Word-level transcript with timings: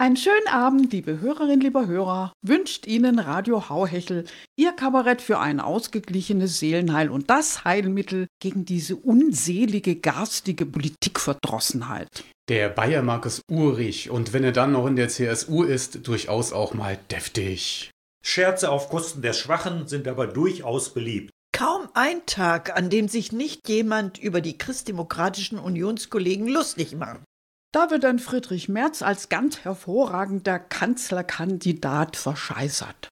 Einen 0.00 0.16
schönen 0.16 0.46
Abend, 0.46 0.92
liebe 0.92 1.18
Hörerinnen, 1.20 1.60
lieber 1.60 1.88
Hörer, 1.88 2.32
wünscht 2.40 2.86
Ihnen 2.86 3.18
Radio 3.18 3.68
Hauhechel, 3.68 4.26
Ihr 4.56 4.70
Kabarett 4.70 5.20
für 5.20 5.40
ein 5.40 5.58
ausgeglichenes 5.58 6.60
Seelenheil 6.60 7.10
und 7.10 7.30
das 7.30 7.64
Heilmittel 7.64 8.28
gegen 8.40 8.64
diese 8.64 8.94
unselige, 8.94 9.96
garstige 9.96 10.66
Politikverdrossenheit. 10.66 12.22
Der 12.48 12.68
Bayer 12.68 13.02
mag 13.02 13.26
es 13.26 13.42
urig 13.50 14.08
und 14.08 14.32
wenn 14.32 14.44
er 14.44 14.52
dann 14.52 14.70
noch 14.70 14.86
in 14.86 14.94
der 14.94 15.08
CSU 15.08 15.64
ist, 15.64 16.06
durchaus 16.06 16.52
auch 16.52 16.74
mal 16.74 16.96
deftig. 17.10 17.90
Scherze 18.24 18.70
auf 18.70 18.90
Kosten 18.90 19.20
der 19.20 19.32
Schwachen 19.32 19.88
sind 19.88 20.06
aber 20.06 20.28
durchaus 20.28 20.94
beliebt. 20.94 21.32
Kaum 21.50 21.88
ein 21.94 22.24
Tag, 22.24 22.76
an 22.76 22.88
dem 22.88 23.08
sich 23.08 23.32
nicht 23.32 23.68
jemand 23.68 24.16
über 24.16 24.40
die 24.40 24.58
christdemokratischen 24.58 25.58
Unionskollegen 25.58 26.46
lustig 26.46 26.94
macht. 26.94 27.22
Da 27.72 27.90
wird 27.90 28.04
ein 28.06 28.18
Friedrich 28.18 28.68
Merz 28.68 29.02
als 29.02 29.28
ganz 29.28 29.58
hervorragender 29.58 30.58
Kanzlerkandidat 30.58 32.16
verscheißert. 32.16 33.08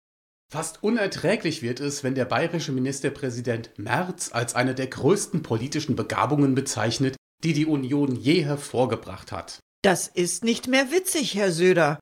Fast 0.51 0.83
unerträglich 0.83 1.61
wird 1.61 1.81
es, 1.81 2.05
wenn 2.05 2.15
der 2.15 2.25
bayerische 2.25 2.73
Ministerpräsident 2.73 3.71
Merz 3.77 4.31
als 4.33 4.55
eine 4.55 4.75
der 4.75 4.87
größten 4.87 5.43
politischen 5.43 5.97
Begabungen 5.97 6.55
bezeichnet, 6.55 7.17
die 7.45 7.53
die 7.53 7.67
Union 7.67 8.17
je 8.17 8.45
hervorgebracht 8.45 9.33
hat. 9.33 9.61
Das 9.83 10.09
ist 10.09 10.43
nicht 10.43 10.69
mehr 10.69 10.91
witzig, 10.91 11.35
Herr 11.35 11.53
Söder. 11.53 11.99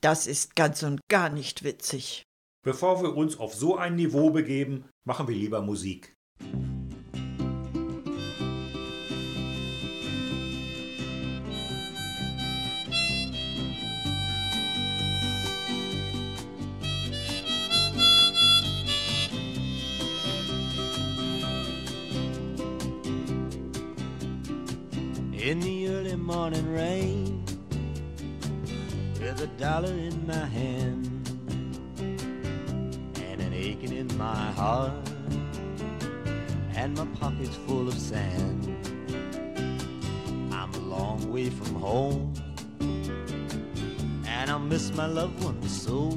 Das 0.00 0.26
ist 0.26 0.56
ganz 0.56 0.82
und 0.82 1.00
gar 1.10 1.28
nicht 1.28 1.62
witzig. 1.62 2.22
Bevor 2.64 3.02
wir 3.02 3.16
uns 3.16 3.38
auf 3.38 3.54
so 3.54 3.76
ein 3.76 3.96
Niveau 3.96 4.30
begeben, 4.30 4.84
machen 5.04 5.28
wir 5.28 5.34
lieber 5.34 5.60
Musik. 5.60 6.14
In 25.40 25.60
the 25.60 25.88
early 25.88 26.16
morning 26.16 26.72
rain 26.72 27.44
with 29.20 29.40
a 29.40 29.46
dollar 29.56 29.92
in 29.92 30.26
my 30.26 30.44
hand 30.46 31.06
and 33.22 33.40
an 33.40 33.52
aching 33.54 33.92
in 33.92 34.08
my 34.18 34.50
heart 34.52 34.92
and 36.74 36.98
my 36.98 37.06
pockets 37.20 37.54
full 37.68 37.86
of 37.86 37.94
sand. 37.94 38.66
I'm 40.52 40.74
a 40.74 40.78
long 40.78 41.32
way 41.32 41.50
from 41.50 41.76
home 41.76 42.34
and 44.26 44.50
I 44.50 44.58
miss 44.58 44.92
my 44.92 45.06
loved 45.06 45.44
ones 45.44 45.82
so. 45.82 46.08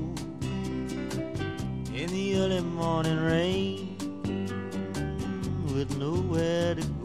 In 1.94 2.08
the 2.08 2.38
early 2.38 2.62
morning 2.62 3.20
rain 3.20 3.98
with 5.76 5.96
nowhere 5.98 6.74
to 6.74 6.82
go. 6.82 7.01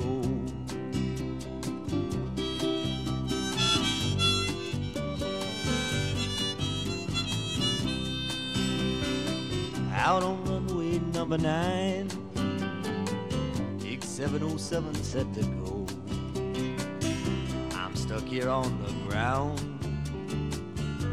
Out 10.07 10.23
on 10.23 10.45
runway 10.45 11.01
number 11.13 11.37
nine. 11.37 12.07
Big 13.81 14.05
707 14.05 14.95
set 14.95 15.35
to 15.35 15.43
go. 15.43 15.85
I'm 17.77 17.97
stuck 17.97 18.23
here 18.23 18.49
on 18.49 18.71
the 18.85 18.93
ground 19.09 19.59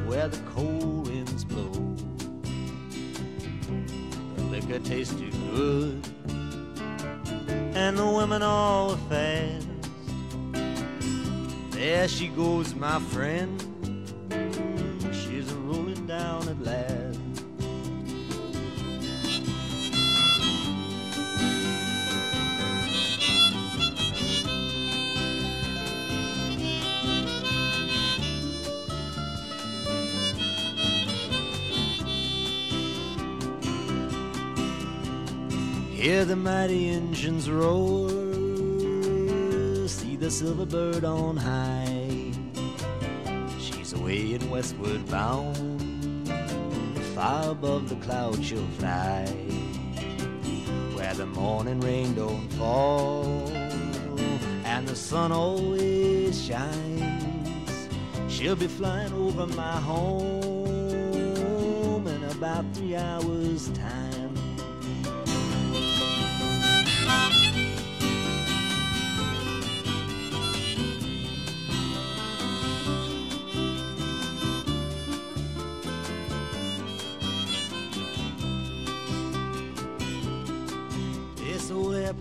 where 0.06 0.28
the 0.28 0.38
cold 0.52 1.08
winds 1.08 1.44
blow. 1.44 1.72
The 4.36 4.44
liquor 4.44 4.78
tastes 4.78 5.16
too 5.16 5.32
good, 5.56 6.08
and 7.76 7.98
the 7.98 8.06
women 8.06 8.44
all 8.44 8.96
fast. 9.10 9.68
There 11.72 12.08
she 12.08 12.28
goes, 12.28 12.76
my 12.76 13.00
friend. 13.00 13.73
The 36.34 36.38
mighty 36.38 36.90
engines 36.90 37.48
roar, 37.48 38.10
see 39.88 40.16
the 40.16 40.32
silver 40.32 40.66
bird 40.66 41.06
on 41.06 41.38
high. 41.38 42.32
She's 43.60 43.94
away 43.94 44.34
in 44.34 44.50
westward 44.50 45.06
bound, 45.12 46.28
far 47.14 47.52
above 47.52 47.88
the 47.88 47.98
clouds 47.98 48.44
she'll 48.44 48.66
fly. 48.80 49.28
Where 50.96 51.14
the 51.14 51.28
morning 51.28 51.80
rain 51.82 52.16
don't 52.16 52.50
fall, 52.54 53.48
and 54.66 54.88
the 54.88 54.96
sun 54.96 55.32
always 55.32 56.44
shines. 56.44 57.90
She'll 58.28 58.56
be 58.56 58.66
flying 58.66 59.14
over 59.14 59.46
my 59.46 59.80
home 59.82 60.48
in 62.08 62.24
about 62.24 62.66
three 62.74 62.96
hours' 62.96 63.70
time. 63.70 64.03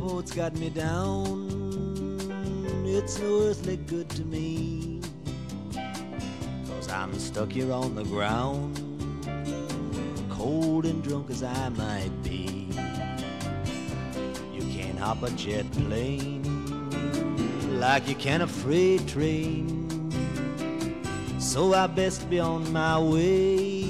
Airport's 0.02 0.32
got 0.32 0.54
me 0.56 0.68
down. 0.68 1.48
It's 2.84 3.20
no 3.20 3.42
earthly 3.42 3.76
good 3.76 4.08
to 4.10 4.24
me. 4.24 5.00
Cause 6.66 6.88
I'm 6.88 7.16
stuck 7.18 7.52
here 7.52 7.72
on 7.72 7.94
the 7.94 8.02
ground, 8.04 8.80
cold 10.28 10.86
and 10.86 11.04
drunk 11.04 11.30
as 11.30 11.44
I 11.44 11.68
might 11.70 12.10
be. 12.24 12.68
You 14.52 14.62
can't 14.72 14.98
hop 14.98 15.22
a 15.22 15.30
jet 15.30 15.70
plane 15.72 16.42
like 17.78 18.08
you 18.08 18.16
can 18.16 18.42
a 18.42 18.46
freight 18.48 19.06
train. 19.06 19.88
So 21.38 21.74
I 21.74 21.86
best 21.86 22.28
be 22.28 22.40
on 22.40 22.72
my 22.72 22.98
way 22.98 23.81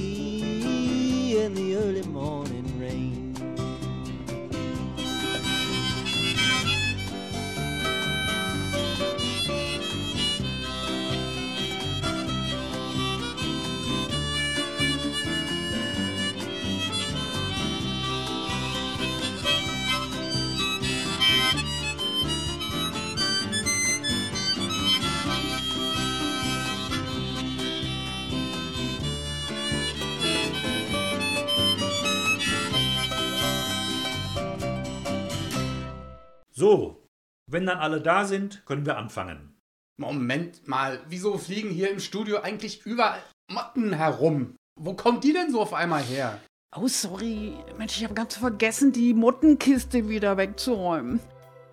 wenn 37.63 37.69
dann 37.69 37.79
alle 37.79 38.01
da 38.01 38.25
sind, 38.25 38.67
können 38.67 38.87
wir 38.87 38.99
anfangen. 38.99 39.55
Moment 39.97 40.67
mal, 40.67 40.99
wieso 41.09 41.39
fliegen 41.39 41.71
hier 41.71 41.93
im 41.93 42.01
Studio 42.01 42.41
eigentlich 42.41 42.85
überall 42.85 43.23
Motten 43.49 43.93
herum? 43.93 44.57
Wo 44.75 44.95
kommt 44.95 45.23
die 45.23 45.33
denn 45.33 45.53
so 45.53 45.61
auf 45.61 45.73
einmal 45.73 46.03
her? 46.03 46.41
Oh, 46.77 46.89
sorry. 46.89 47.53
Mensch, 47.79 47.97
ich 47.99 48.03
habe 48.03 48.15
ganz 48.15 48.35
vergessen, 48.35 48.91
die 48.91 49.15
Mottenkiste 49.15 50.09
wieder 50.09 50.37
wegzuräumen. 50.37 51.21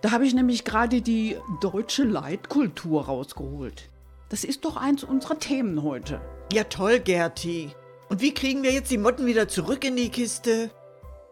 Da 0.01 0.11
habe 0.11 0.27
ich 0.27 0.35
nämlich 0.35 0.63
gerade 0.63 1.01
die 1.01 1.37
deutsche 1.59 2.03
Leitkultur 2.03 3.05
rausgeholt. 3.05 3.89
Das 4.29 4.43
ist 4.43 4.65
doch 4.65 4.77
eins 4.77 5.03
unserer 5.03 5.39
Themen 5.39 5.81
heute. 5.81 6.21
Ja, 6.53 6.65
toll, 6.65 6.99
Gerti. 6.99 7.71
Und 8.09 8.21
wie 8.21 8.35
kriegen 8.35 8.61
wir 8.61 8.73
jetzt 8.73 8.91
die 8.91 8.99
Motten 8.99 9.25
wieder 9.25 9.47
zurück 9.47 9.83
in 9.83 9.95
die 9.95 10.09
Kiste? 10.09 10.69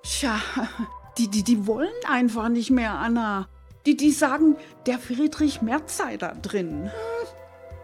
Tja, 0.01 0.42
die, 1.19 1.27
die, 1.27 1.44
die 1.44 1.68
wollen 1.68 1.94
einfach 2.07 2.50
nicht 2.50 2.71
mehr, 2.71 2.94
Anna. 2.94 3.48
Die, 3.88 3.95
die 3.95 4.12
sagen, 4.12 4.57
der 4.86 5.00
Friedrich 5.00 5.62
Merz 5.62 5.95
sei 5.95 6.18
da 6.18 6.34
drin. 6.34 6.92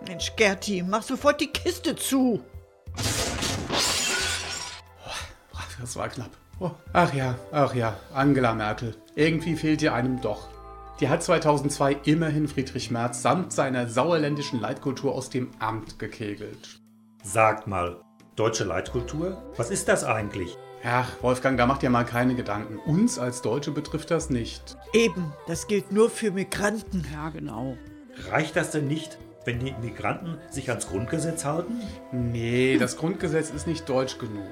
Mensch, 0.05 0.35
Gerti, 0.35 0.83
mach 0.85 1.01
sofort 1.01 1.39
die 1.39 1.47
Kiste 1.47 1.95
zu. 1.95 2.43
Das 5.79 5.95
war 5.95 6.09
knapp. 6.09 6.31
Oh, 6.59 6.71
ach 6.91 7.13
ja, 7.13 7.35
ach 7.53 7.73
ja, 7.73 7.95
Angela 8.13 8.53
Merkel. 8.53 8.97
Irgendwie 9.15 9.55
fehlt 9.55 9.81
ihr 9.81 9.93
einem 9.93 10.19
doch. 10.19 10.49
Die 10.99 11.07
hat 11.07 11.23
2002 11.23 11.93
immerhin 12.03 12.49
Friedrich 12.49 12.91
Merz 12.91 13.21
samt 13.21 13.53
seiner 13.53 13.87
sauerländischen 13.87 14.59
Leitkultur 14.59 15.15
aus 15.15 15.29
dem 15.29 15.51
Amt 15.59 15.99
gekegelt. 15.99 16.81
Sagt 17.23 17.65
mal, 17.65 18.01
deutsche 18.35 18.65
Leitkultur? 18.65 19.41
Was 19.55 19.71
ist 19.71 19.87
das 19.87 20.03
eigentlich? 20.03 20.57
Ach, 20.85 21.09
Wolfgang, 21.21 21.57
da 21.57 21.65
macht 21.65 21.81
ihr 21.83 21.89
mal 21.89 22.03
keine 22.03 22.35
Gedanken. 22.35 22.77
Uns 22.77 23.17
als 23.17 23.41
Deutsche 23.41 23.71
betrifft 23.71 24.11
das 24.11 24.29
nicht. 24.29 24.75
Eben, 24.91 25.31
das 25.47 25.67
gilt 25.67 25.93
nur 25.93 26.09
für 26.09 26.31
Migranten. 26.31 27.05
Ja, 27.13 27.29
genau. 27.29 27.77
Reicht 28.29 28.57
das 28.57 28.71
denn 28.71 28.87
nicht, 28.87 29.17
wenn 29.45 29.59
die 29.59 29.73
Migranten 29.81 30.37
sich 30.49 30.69
ans 30.69 30.89
Grundgesetz 30.89 31.45
halten? 31.45 31.81
Nee, 32.11 32.77
das 32.77 32.97
Grundgesetz 32.97 33.49
ist 33.49 33.65
nicht 33.65 33.87
deutsch 33.87 34.17
genug. 34.17 34.43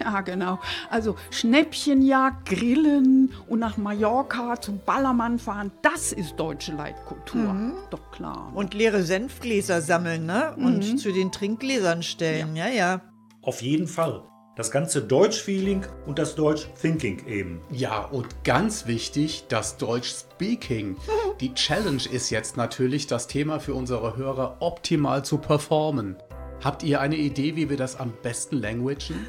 Ja, 0.00 0.20
genau. 0.20 0.60
Also 0.88 1.16
Schnäppchenjagd, 1.30 2.48
Grillen 2.48 3.34
und 3.48 3.58
nach 3.58 3.76
Mallorca 3.76 4.60
zum 4.60 4.78
Ballermann 4.86 5.38
fahren, 5.38 5.72
das 5.82 6.12
ist 6.12 6.36
deutsche 6.36 6.72
Leitkultur. 6.72 7.72
Doch 7.90 8.10
klar. 8.12 8.50
Und 8.54 8.72
leere 8.72 9.02
Senfgläser 9.02 9.82
sammeln, 9.82 10.26
ne? 10.26 10.54
Und 10.56 10.98
zu 10.98 11.12
den 11.12 11.32
Trinkgläsern 11.32 12.02
stellen. 12.02 12.56
Ja, 12.56 12.68
ja. 12.68 13.00
Auf 13.42 13.62
jeden 13.62 13.88
Fall. 13.88 14.22
Das 14.56 14.70
ganze 14.70 15.00
Deutsch-Feeling 15.02 15.86
und 16.06 16.18
das 16.18 16.34
Deutsch-Thinking 16.34 17.26
eben. 17.26 17.62
Ja, 17.70 18.00
und 18.00 18.44
ganz 18.44 18.86
wichtig, 18.86 19.44
das 19.48 19.76
Deutsch-Speaking. 19.76 20.96
Die 21.40 21.54
Challenge 21.54 22.02
ist 22.10 22.30
jetzt 22.30 22.56
natürlich, 22.56 23.06
das 23.06 23.26
Thema 23.26 23.60
für 23.60 23.74
unsere 23.74 24.16
Hörer 24.16 24.56
optimal 24.60 25.24
zu 25.24 25.38
performen. 25.38 26.16
Habt 26.62 26.82
ihr 26.82 27.00
eine 27.00 27.16
Idee, 27.16 27.56
wie 27.56 27.70
wir 27.70 27.76
das 27.76 27.98
am 27.98 28.12
besten 28.22 28.56
languagen? 28.60 29.26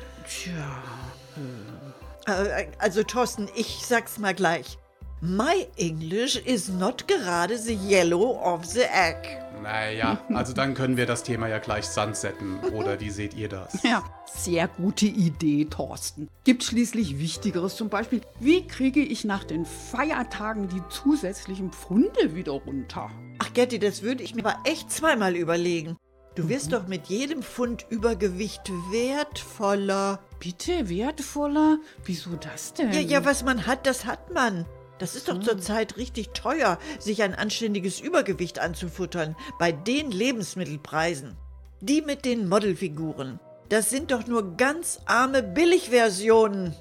Äh, 2.26 2.68
Also, 2.80 3.04
Thorsten, 3.04 3.48
ich 3.56 3.86
sag's 3.86 4.18
mal 4.18 4.34
gleich. 4.34 4.78
My 5.22 5.68
English 5.78 6.36
is 6.38 6.68
not 6.68 7.08
gerade 7.08 7.56
the 7.58 7.76
yellow 7.76 8.40
of 8.44 8.66
the 8.66 8.82
egg. 8.82 9.18
Naja, 9.62 10.18
also 10.34 10.52
dann 10.52 10.74
können 10.74 10.98
wir 10.98 11.06
das 11.06 11.22
Thema 11.22 11.48
ja 11.48 11.60
gleich 11.60 11.86
sunsetten. 11.86 12.60
Oder 12.74 13.00
wie 13.00 13.12
seht 13.12 13.36
ihr 13.36 13.48
das? 13.48 13.84
Ja, 13.84 14.04
sehr 14.36 14.68
gute 14.68 15.06
Idee, 15.06 15.66
Thorsten. 15.66 16.28
Gibt 16.44 16.64
schließlich 16.64 17.20
Wichtigeres, 17.20 17.76
zum 17.76 17.90
Beispiel, 17.90 18.22
wie 18.40 18.66
kriege 18.66 19.02
ich 19.02 19.26
nach 19.26 19.44
den 19.44 19.66
Feiertagen 19.66 20.70
die 20.70 20.82
zusätzlichen 20.90 21.72
Pfunde 21.72 22.36
wieder 22.36 22.54
runter? 22.54 23.10
Ach, 23.40 23.54
Gerti, 23.54 23.80
das 23.80 24.02
würde 24.02 24.24
ich 24.24 24.36
mir 24.36 24.46
aber 24.46 24.60
echt 24.64 24.92
zweimal 24.92 25.36
überlegen. 25.36 25.98
Du 26.36 26.48
wirst 26.48 26.72
doch 26.72 26.88
mit 26.88 27.08
jedem 27.08 27.44
Pfund 27.44 27.86
Übergewicht 27.90 28.72
wertvoller. 28.90 30.20
Bitte 30.40 30.88
wertvoller? 30.88 31.80
Wieso 32.06 32.32
das 32.38 32.74
denn? 32.74 32.94
Ja, 32.94 33.02
ja, 33.02 33.26
was 33.26 33.44
man 33.44 33.68
hat, 33.68 33.86
das 33.86 34.06
hat 34.06 34.34
man. 34.34 34.66
Das 34.98 35.16
ist 35.16 35.28
doch 35.28 35.40
zurzeit 35.40 35.98
richtig 35.98 36.30
teuer, 36.30 36.78
sich 37.00 37.24
ein 37.24 37.36
anständiges 37.36 38.00
Übergewicht 38.00 38.60
anzufuttern 38.60 39.36
bei 39.60 39.72
den 39.72 40.12
Lebensmittelpreisen. 40.12 41.36
Die 41.82 42.02
mit 42.02 42.24
den 42.24 42.48
Modelfiguren. 42.48 43.40
Das 43.72 43.90
sind 43.90 44.12
doch 44.12 44.28
nur 44.28 44.58
ganz 44.58 45.00
arme 45.06 45.42
Billigversionen. 45.42 46.76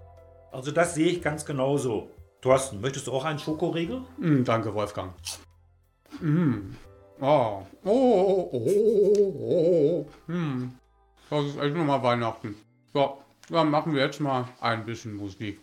Also 0.51 0.73
das 0.73 0.97
sehe 0.97 1.07
ich 1.07 1.23
ganz 1.23 1.45
genauso. 1.45 2.11
Thorsten, 2.41 2.81
möchtest 2.81 3.07
du 3.07 3.13
auch 3.13 3.25
einen 3.25 3.39
Schokoriegel? 3.39 4.03
Mm, 4.19 4.43
danke, 4.43 4.75
Wolfgang. 4.75 5.13
Mm. 6.21 6.75
Oh. 7.21 7.63
Oh, 7.85 7.91
oh, 7.93 8.51
oh, 8.53 8.61
oh, 9.23 9.35
oh. 9.39 10.07
Hm. 10.27 10.73
Das 11.31 11.45
ist 11.45 11.61
echt 11.61 11.77
nochmal 11.77 12.03
Weihnachten. 12.03 12.57
So, 12.93 13.19
dann 13.49 13.71
machen 13.71 13.95
wir 13.95 14.03
jetzt 14.03 14.19
mal 14.19 14.49
ein 14.61 14.85
bisschen 14.85 15.15
Musik. 15.15 15.61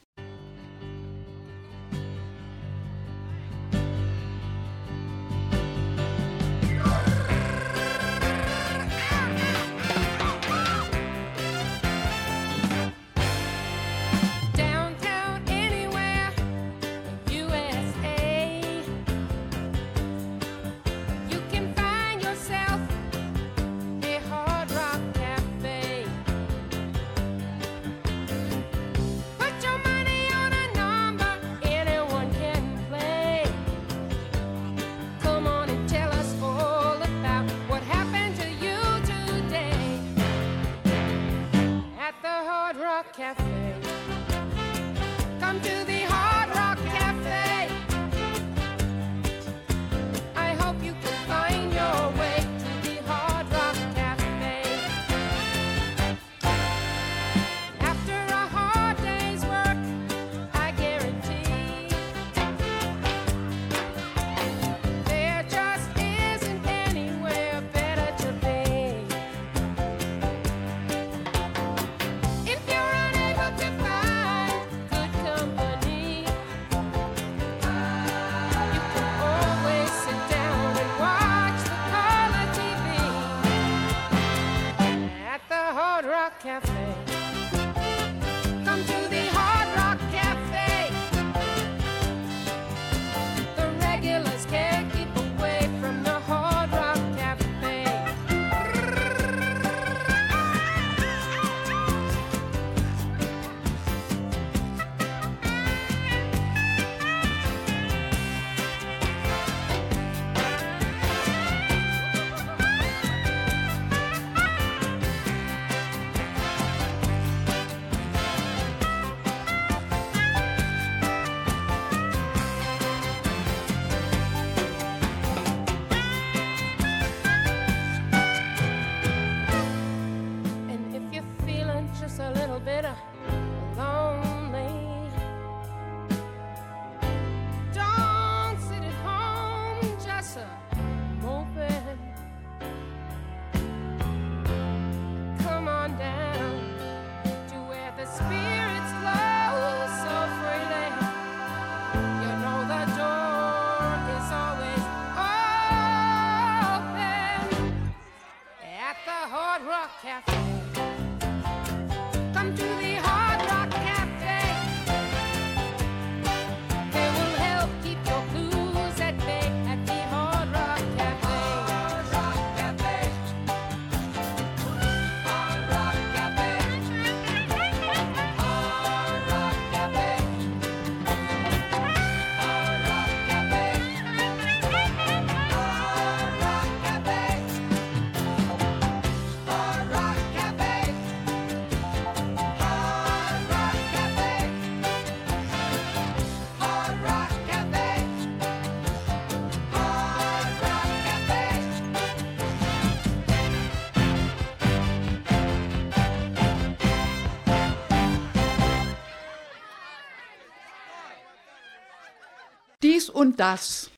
Dies 212.83 213.09
und 213.09 213.39
das. 213.39 213.89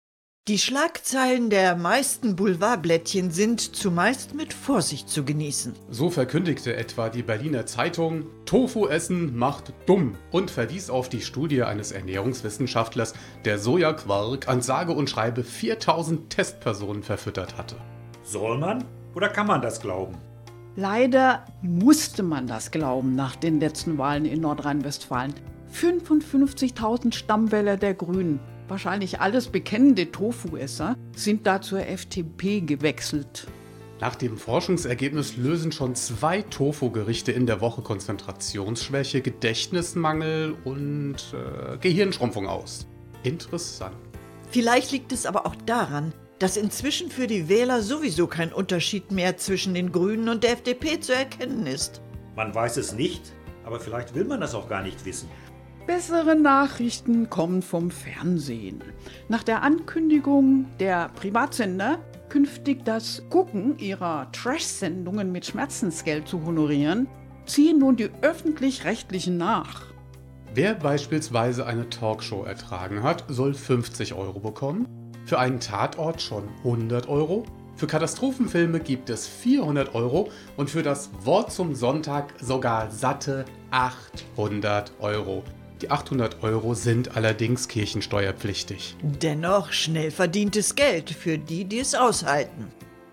Die 0.48 0.57
Schlagzeilen 0.57 1.50
der 1.50 1.75
meisten 1.75 2.38
Boulevardblättchen 2.38 3.29
sind 3.29 3.59
zumeist 3.59 4.36
mit 4.36 4.53
Vorsicht 4.53 5.09
zu 5.09 5.25
genießen. 5.25 5.75
So 5.89 6.09
verkündigte 6.09 6.77
etwa 6.77 7.09
die 7.09 7.21
Berliner 7.21 7.65
Zeitung, 7.65 8.27
Tofu 8.45 8.88
essen 8.88 9.38
macht 9.38 9.74
dumm 9.86 10.15
und 10.31 10.50
verwies 10.50 10.89
auf 10.89 11.09
die 11.09 11.19
Studie 11.19 11.63
eines 11.63 11.91
Ernährungswissenschaftlers, 11.91 13.15
der 13.43 13.59
Sojaquark 13.59 14.48
an 14.48 14.62
sage 14.62 14.93
und 14.93 15.09
schreibe 15.09 15.43
4000 15.43 16.29
Testpersonen 16.29 17.03
verfüttert 17.03 17.57
hatte. 17.57 17.75
Soll 18.24 18.59
man 18.59 18.86
oder 19.13 19.27
kann 19.27 19.48
man 19.48 19.62
das 19.62 19.81
glauben? 19.81 20.17
Leider 20.77 21.45
musste 21.62 22.24
man 22.24 22.48
das 22.48 22.71
glauben 22.71 23.13
nach 23.13 23.36
den 23.36 23.59
letzten 23.59 23.98
Wahlen 23.98 24.24
in 24.24 24.39
Nordrhein-Westfalen. 24.39 25.33
55.000 25.74 27.13
Stammwähler 27.13 27.75
der 27.75 27.93
Grünen, 27.93 28.39
wahrscheinlich 28.70 29.20
alles 29.20 29.48
bekennende 29.48 30.12
Tofuesser, 30.12 30.96
sind 31.16 31.48
da 31.48 31.62
zur 31.62 31.86
FDP 31.86 32.62
gewechselt. 32.62 33.48
Nach 34.02 34.16
dem 34.16 34.38
Forschungsergebnis 34.38 35.36
lösen 35.36 35.74
schon 35.74 35.94
zwei 35.94 36.42
Tofu-Gerichte 36.44 37.34
in 37.34 37.46
der 37.46 37.60
Woche 37.60 37.82
Konzentrationsschwäche, 37.82 39.22
Gedächtnismangel 39.22 40.56
und 40.64 41.18
äh, 41.34 41.78
Gehirnschrumpfung 41.78 42.48
aus. 42.48 42.88
Interessant. 43.24 43.98
Vielleicht 44.52 44.94
liegt 44.94 45.12
es 45.12 45.26
aber 45.26 45.46
auch 45.46 45.56
daran, 45.66 46.14
dass 46.40 46.56
inzwischen 46.56 47.12
für 47.12 47.28
die 47.28 47.50
Wähler 47.50 47.82
sowieso 47.82 48.28
kein 48.28 48.54
Unterschied 48.54 49.12
mehr 49.12 49.36
zwischen 49.36 49.74
den 49.74 49.92
Grünen 49.92 50.30
und 50.30 50.46
der 50.46 50.54
FDP 50.54 51.02
zu 51.02 51.14
erkennen 51.14 51.68
ist. 51.68 52.02
Man 52.38 52.56
weiß 52.56 52.78
es 52.78 52.94
nicht, 52.94 53.34
aber 53.66 53.82
vielleicht 53.82 54.16
will 54.16 54.24
man 54.24 54.40
das 54.40 54.56
auch 54.56 54.70
gar 54.70 54.82
nicht 54.82 55.04
wissen. 55.06 55.30
Bessere 55.89 56.36
Nachrichten 56.36 57.31
kommen 57.31 57.63
vom 57.63 57.89
Fernsehen. 57.89 58.84
Nach 59.27 59.41
der 59.41 59.63
Ankündigung 59.63 60.67
der 60.79 61.10
Privatsender, 61.15 61.98
künftig 62.29 62.86
das 62.86 63.24
Gucken 63.31 63.79
ihrer 63.79 64.31
Trash-Sendungen 64.31 65.31
mit 65.31 65.48
Schmerzensgeld 65.48 66.27
zu 66.27 66.46
honorieren, 66.46 67.08
ziehen 67.48 67.79
nun 67.79 67.96
die 67.96 68.12
öffentlich-rechtlichen 68.22 69.38
nach. 69.38 69.81
Wer 70.53 70.75
beispielsweise 70.75 71.65
eine 71.65 71.89
Talkshow 71.89 72.43
ertragen 72.43 73.01
hat, 73.01 73.24
soll 73.27 73.55
50 73.55 74.13
Euro 74.13 74.39
bekommen, 74.39 74.88
für 75.25 75.39
einen 75.39 75.60
Tatort 75.60 76.22
schon 76.22 76.43
100 76.60 77.10
Euro, 77.10 77.46
für 77.77 77.88
Katastrophenfilme 77.88 78.79
gibt 78.79 79.10
es 79.10 79.25
400 79.25 79.96
Euro 79.96 80.29
und 80.55 80.69
für 80.69 80.84
das 80.84 81.10
Wort 81.24 81.51
zum 81.51 81.74
Sonntag 81.74 82.36
sogar 82.39 82.91
satte 82.91 83.46
800 83.72 84.91
Euro. 85.00 85.43
Die 85.81 85.91
800 85.91 86.43
Euro 86.43 86.74
sind 86.74 87.15
allerdings 87.15 87.67
kirchensteuerpflichtig. 87.69 88.98
Dennoch 89.01 89.71
schnell 89.71 90.12
verdientes 90.12 90.75
Geld 90.75 91.09
für 91.09 91.38
die, 91.38 91.63
die 91.63 91.79
es 91.79 91.95
aushalten. 91.95 92.67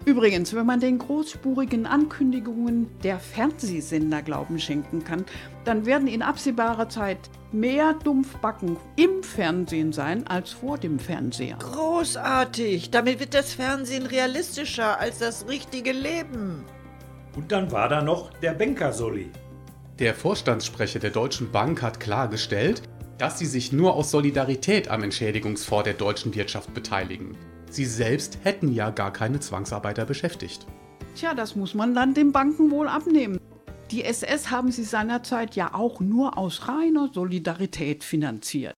Übrigens, 0.04 0.54
wenn 0.54 0.66
man 0.66 0.78
den 0.78 0.98
großspurigen 0.98 1.84
Ankündigungen 1.84 2.88
der 3.02 3.18
Fernsehsender 3.18 4.22
Glauben 4.22 4.60
schenken 4.60 5.02
kann, 5.02 5.24
dann 5.64 5.84
werden 5.84 6.06
in 6.06 6.22
absehbarer 6.22 6.88
Zeit 6.88 7.18
mehr 7.50 7.92
Dumpfbacken 8.04 8.76
im 8.94 9.24
Fernsehen 9.24 9.92
sein 9.92 10.24
als 10.26 10.52
vor 10.52 10.78
dem 10.78 11.00
Fernseher. 11.00 11.56
Großartig! 11.58 12.90
Damit 12.90 13.18
wird 13.18 13.34
das 13.34 13.52
Fernsehen 13.52 14.06
realistischer 14.06 15.00
als 15.00 15.18
das 15.18 15.48
richtige 15.48 15.90
Leben. 15.90 16.64
Und 17.34 17.50
dann 17.50 17.72
war 17.72 17.88
da 17.88 18.00
noch 18.00 18.30
der 18.38 18.52
Banker-Solli. 18.54 19.30
Der 19.98 20.14
Vorstandssprecher 20.14 20.98
der 20.98 21.08
Deutschen 21.08 21.50
Bank 21.50 21.80
hat 21.80 22.00
klargestellt, 22.00 22.82
dass 23.16 23.38
sie 23.38 23.46
sich 23.46 23.72
nur 23.72 23.94
aus 23.94 24.10
Solidarität 24.10 24.88
am 24.88 25.02
Entschädigungsfonds 25.02 25.84
der 25.84 25.94
deutschen 25.94 26.34
Wirtschaft 26.34 26.74
beteiligen. 26.74 27.34
Sie 27.70 27.86
selbst 27.86 28.38
hätten 28.42 28.70
ja 28.74 28.90
gar 28.90 29.10
keine 29.10 29.40
Zwangsarbeiter 29.40 30.04
beschäftigt. 30.04 30.66
Tja, 31.14 31.32
das 31.32 31.56
muss 31.56 31.72
man 31.72 31.94
dann 31.94 32.12
den 32.12 32.30
Banken 32.30 32.70
wohl 32.70 32.88
abnehmen. 32.88 33.40
Die 33.90 34.04
SS 34.04 34.50
haben 34.50 34.70
sie 34.70 34.84
seinerzeit 34.84 35.56
ja 35.56 35.72
auch 35.72 36.00
nur 36.00 36.36
aus 36.36 36.68
reiner 36.68 37.08
Solidarität 37.14 38.04
finanziert. 38.04 38.74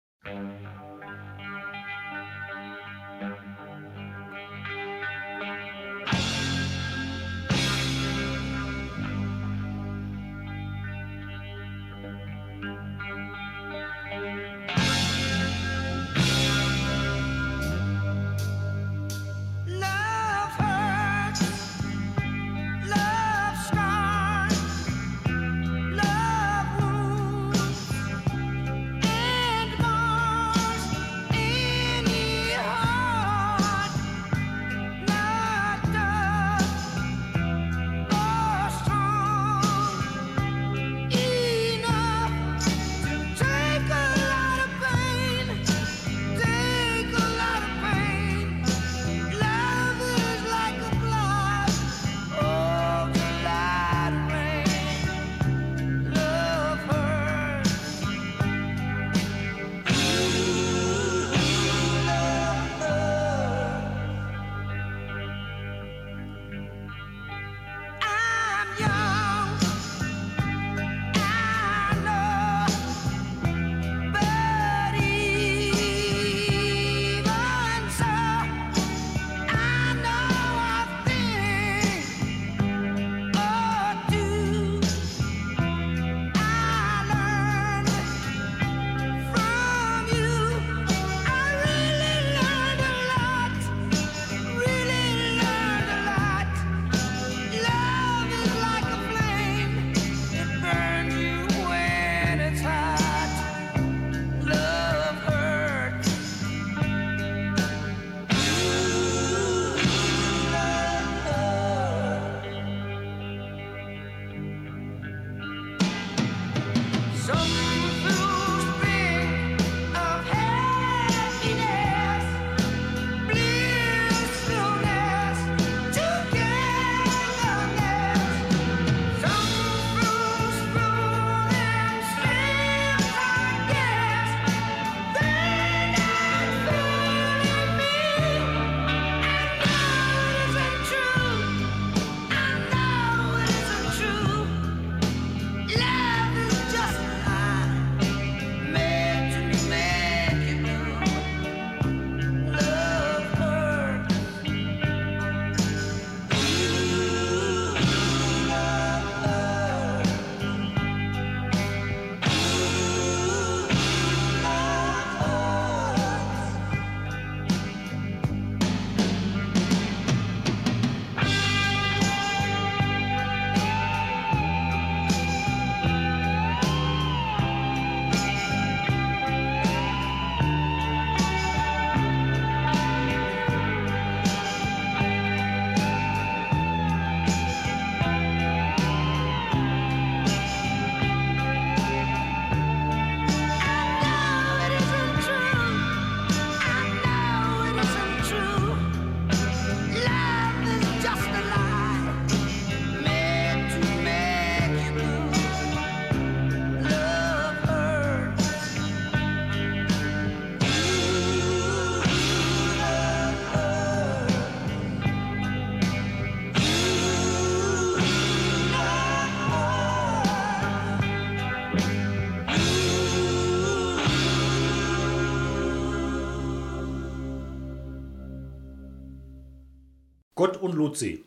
Luzi. 230.77 231.25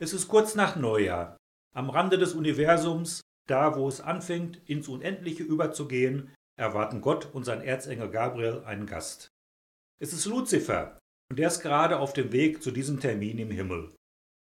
Es 0.00 0.14
ist 0.14 0.28
kurz 0.28 0.54
nach 0.54 0.76
Neujahr. 0.76 1.36
Am 1.74 1.90
Rande 1.90 2.16
des 2.16 2.32
Universums, 2.32 3.20
da 3.46 3.76
wo 3.76 3.86
es 3.86 4.00
anfängt, 4.00 4.62
ins 4.64 4.88
Unendliche 4.88 5.42
überzugehen, 5.42 6.34
erwarten 6.58 7.02
Gott 7.02 7.28
und 7.34 7.44
sein 7.44 7.60
Erzengel 7.60 8.10
Gabriel 8.10 8.62
einen 8.64 8.86
Gast. 8.86 9.28
Es 10.00 10.14
ist 10.14 10.24
Luzifer, 10.24 10.98
und 11.30 11.38
der 11.38 11.48
ist 11.48 11.60
gerade 11.60 11.98
auf 11.98 12.14
dem 12.14 12.32
Weg 12.32 12.62
zu 12.62 12.70
diesem 12.70 12.98
Termin 12.98 13.36
im 13.38 13.50
Himmel. 13.50 13.94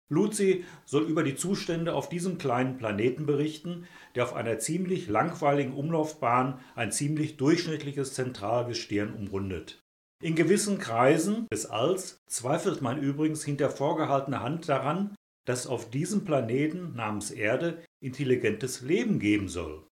Luzi 0.09 0.65
soll 0.85 1.03
über 1.03 1.21
die 1.21 1.35
Zustände 1.35 1.93
auf 1.93 2.09
diesem 2.09 2.39
kleinen 2.39 2.77
Planeten 2.79 3.27
berichten, 3.27 3.87
der 4.15 4.23
auf 4.23 4.33
einer 4.33 4.57
ziemlich 4.57 5.07
langweiligen 5.07 5.73
Umlaufbahn 5.73 6.59
ein 6.73 6.91
ziemlich 6.91 7.37
durchschnittliches 7.37 8.15
Zentralgestirn 8.15 9.13
umrundet. 9.13 9.79
In 10.21 10.35
gewissen 10.35 10.77
Kreisen 10.77 11.47
des 11.51 11.65
Alls 11.65 12.19
zweifelt 12.27 12.83
man 12.83 13.01
übrigens 13.01 13.43
hinter 13.43 13.71
vorgehaltener 13.71 14.43
Hand 14.43 14.69
daran, 14.69 15.15
dass 15.47 15.65
auf 15.65 15.89
diesem 15.89 16.25
Planeten 16.25 16.93
namens 16.93 17.31
Erde 17.31 17.83
intelligentes 18.03 18.81
Leben 18.81 19.19
geben 19.19 19.49
soll. 19.49 19.87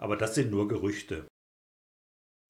Aber 0.00 0.16
das 0.16 0.34
sind 0.34 0.50
nur 0.50 0.66
Gerüchte. 0.66 1.28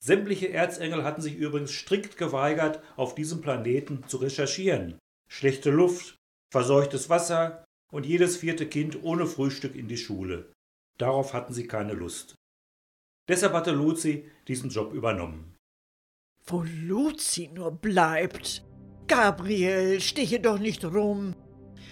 Sämtliche 0.02 0.50
Erzengel 0.50 1.02
hatten 1.02 1.20
sich 1.20 1.34
übrigens 1.34 1.72
strikt 1.72 2.16
geweigert, 2.16 2.80
auf 2.96 3.16
diesem 3.16 3.40
Planeten 3.40 4.06
zu 4.06 4.18
recherchieren. 4.18 4.98
Schlechte 5.28 5.70
Luft, 5.70 6.16
verseuchtes 6.52 7.08
Wasser 7.10 7.64
und 7.92 8.06
jedes 8.06 8.36
vierte 8.36 8.68
Kind 8.68 9.02
ohne 9.02 9.26
Frühstück 9.26 9.74
in 9.74 9.88
die 9.88 9.98
Schule. 9.98 10.52
Darauf 10.96 11.32
hatten 11.32 11.52
sie 11.52 11.66
keine 11.66 11.94
Lust. 11.94 12.36
Deshalb 13.28 13.52
hatte 13.52 13.72
Luzi 13.72 14.30
diesen 14.46 14.70
Job 14.70 14.94
übernommen. 14.94 15.49
Wo 16.50 16.64
Luzi 16.64 17.48
nur 17.54 17.70
bleibt. 17.70 18.64
Gabriel, 19.06 20.00
steche 20.00 20.40
doch 20.40 20.58
nicht 20.58 20.84
rum. 20.84 21.34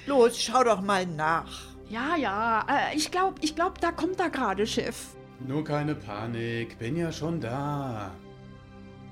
Los, 0.06 0.40
schau 0.40 0.64
doch 0.64 0.80
mal 0.80 1.06
nach. 1.06 1.76
Ja, 1.88 2.16
ja, 2.16 2.66
äh, 2.68 2.96
ich 2.96 3.12
glaube, 3.12 3.36
ich 3.40 3.54
glaub, 3.54 3.80
da 3.80 3.92
kommt 3.92 4.18
er 4.18 4.30
gerade, 4.30 4.66
Chef. 4.66 5.14
Nur 5.46 5.62
keine 5.62 5.94
Panik, 5.94 6.76
bin 6.80 6.96
ja 6.96 7.12
schon 7.12 7.40
da. 7.40 8.10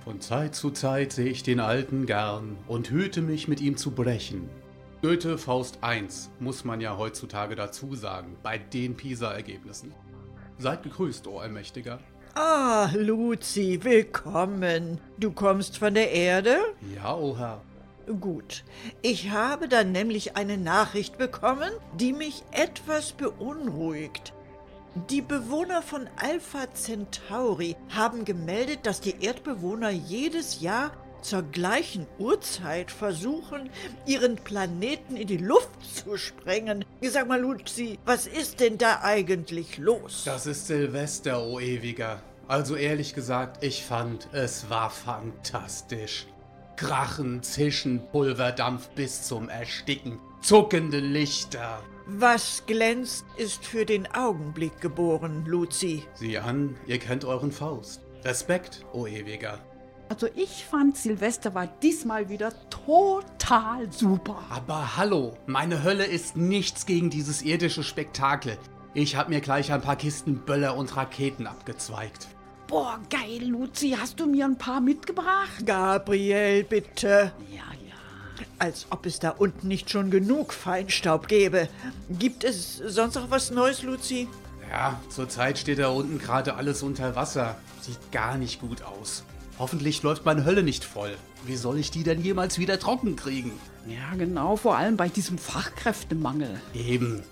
Von 0.02 0.20
Zeit 0.20 0.56
zu 0.56 0.70
Zeit 0.72 1.12
sehe 1.12 1.30
ich 1.30 1.44
den 1.44 1.60
Alten 1.60 2.06
gern 2.06 2.56
und 2.66 2.90
hüte 2.90 3.22
mich, 3.22 3.46
mit 3.46 3.60
ihm 3.60 3.76
zu 3.76 3.92
brechen. 3.92 4.48
Goethe 5.00 5.38
Faust 5.38 5.78
1 5.82 6.30
muss 6.40 6.64
man 6.64 6.80
ja 6.80 6.96
heutzutage 6.96 7.54
dazu 7.54 7.94
sagen, 7.94 8.36
bei 8.42 8.58
den 8.58 8.96
PISA-Ergebnissen. 8.96 9.94
Seid 10.58 10.82
gegrüßt, 10.82 11.28
o 11.28 11.38
Allmächtiger. 11.38 12.00
Ah, 12.38 12.90
Luzi, 12.94 13.80
willkommen. 13.82 15.00
Du 15.16 15.32
kommst 15.32 15.78
von 15.78 15.94
der 15.94 16.12
Erde? 16.12 16.58
Ja, 16.94 17.16
o 17.16 17.34
Herr. 17.38 17.62
Gut. 18.20 18.62
Ich 19.00 19.30
habe 19.30 19.68
dann 19.68 19.90
nämlich 19.90 20.36
eine 20.36 20.58
Nachricht 20.58 21.16
bekommen, 21.16 21.70
die 21.98 22.12
mich 22.12 22.44
etwas 22.52 23.12
beunruhigt. 23.12 24.34
Die 25.08 25.22
Bewohner 25.22 25.80
von 25.80 26.10
Alpha 26.16 26.66
Centauri 26.74 27.74
haben 27.88 28.26
gemeldet, 28.26 28.80
dass 28.82 29.00
die 29.00 29.24
Erdbewohner 29.24 29.88
jedes 29.88 30.60
Jahr 30.60 30.90
zur 31.22 31.42
gleichen 31.42 32.06
Uhrzeit 32.18 32.90
versuchen, 32.90 33.70
ihren 34.04 34.36
Planeten 34.36 35.16
in 35.16 35.26
die 35.26 35.38
Luft 35.38 35.70
zu 35.82 36.18
sprengen. 36.18 36.84
Sag 37.00 37.28
mal, 37.28 37.40
Luzi, 37.40 37.98
was 38.04 38.26
ist 38.26 38.60
denn 38.60 38.76
da 38.76 39.00
eigentlich 39.02 39.78
los? 39.78 40.22
Das 40.26 40.46
ist 40.46 40.66
Silvester, 40.66 41.42
o 41.42 41.58
Ewiger. 41.58 42.20
Also 42.48 42.76
ehrlich 42.76 43.14
gesagt, 43.14 43.64
ich 43.64 43.84
fand, 43.84 44.28
es 44.32 44.70
war 44.70 44.90
fantastisch. 44.90 46.26
Krachen, 46.76 47.42
Zischen, 47.42 48.06
Pulverdampf 48.12 48.88
bis 48.90 49.22
zum 49.22 49.48
Ersticken, 49.48 50.20
zuckende 50.42 51.00
Lichter. 51.00 51.82
Was 52.06 52.62
glänzt, 52.66 53.24
ist 53.36 53.64
für 53.64 53.84
den 53.84 54.06
Augenblick 54.14 54.80
geboren, 54.80 55.44
Luzi. 55.46 56.04
Sieh 56.14 56.38
an, 56.38 56.76
ihr 56.86 56.98
kennt 56.98 57.24
euren 57.24 57.50
Faust. 57.50 58.02
Respekt, 58.24 58.84
o 58.92 59.06
Ewiger. 59.06 59.58
Also 60.08 60.28
ich 60.36 60.64
fand 60.64 60.96
Silvester 60.96 61.52
war 61.54 61.66
diesmal 61.66 62.28
wieder 62.28 62.52
total 62.70 63.90
super. 63.90 64.38
Aber 64.50 64.96
hallo, 64.96 65.36
meine 65.46 65.82
Hölle 65.82 66.04
ist 66.04 66.36
nichts 66.36 66.86
gegen 66.86 67.10
dieses 67.10 67.42
irdische 67.42 67.82
Spektakel. 67.82 68.56
Ich 68.94 69.16
hab 69.16 69.28
mir 69.28 69.40
gleich 69.40 69.72
ein 69.72 69.82
paar 69.82 69.96
Kisten 69.96 70.44
Böller 70.44 70.76
und 70.76 70.96
Raketen 70.96 71.48
abgezweigt. 71.48 72.28
Boah, 72.68 72.98
geil, 73.10 73.44
Luzi, 73.44 73.96
hast 73.98 74.18
du 74.18 74.26
mir 74.26 74.44
ein 74.44 74.58
paar 74.58 74.80
mitgebracht? 74.80 75.64
Gabriel, 75.64 76.64
bitte. 76.64 77.32
Ja, 77.50 77.62
ja. 77.86 78.44
Als 78.58 78.86
ob 78.90 79.06
es 79.06 79.20
da 79.20 79.30
unten 79.30 79.68
nicht 79.68 79.88
schon 79.88 80.10
genug 80.10 80.52
Feinstaub 80.52 81.28
gäbe. 81.28 81.68
Gibt 82.08 82.42
es 82.42 82.78
sonst 82.78 83.14
noch 83.14 83.30
was 83.30 83.52
Neues, 83.52 83.82
Luzi? 83.82 84.28
Ja, 84.68 85.00
zurzeit 85.10 85.58
steht 85.58 85.78
da 85.78 85.88
unten 85.88 86.18
gerade 86.18 86.56
alles 86.56 86.82
unter 86.82 87.14
Wasser. 87.14 87.56
Sieht 87.80 88.10
gar 88.10 88.36
nicht 88.36 88.60
gut 88.60 88.82
aus. 88.82 89.22
Hoffentlich 89.60 90.02
läuft 90.02 90.24
meine 90.24 90.44
Hölle 90.44 90.64
nicht 90.64 90.84
voll. 90.84 91.16
Wie 91.46 91.56
soll 91.56 91.78
ich 91.78 91.92
die 91.92 92.02
denn 92.02 92.20
jemals 92.20 92.58
wieder 92.58 92.80
trocken 92.80 93.14
kriegen? 93.14 93.52
Ja, 93.86 94.16
genau, 94.18 94.56
vor 94.56 94.76
allem 94.76 94.96
bei 94.96 95.08
diesem 95.08 95.38
Fachkräftemangel. 95.38 96.60
Eben. 96.74 97.22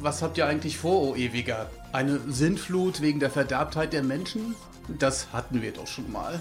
Was 0.00 0.22
habt 0.22 0.38
ihr 0.38 0.46
eigentlich 0.46 0.78
vor, 0.78 1.02
o 1.02 1.16
Ewiger? 1.16 1.70
Eine 1.92 2.20
Sintflut 2.28 3.00
wegen 3.00 3.20
der 3.20 3.30
Verderbtheit 3.30 3.92
der 3.92 4.02
Menschen? 4.02 4.54
Das 4.98 5.32
hatten 5.32 5.62
wir 5.62 5.72
doch 5.72 5.86
schon 5.86 6.10
mal. 6.10 6.40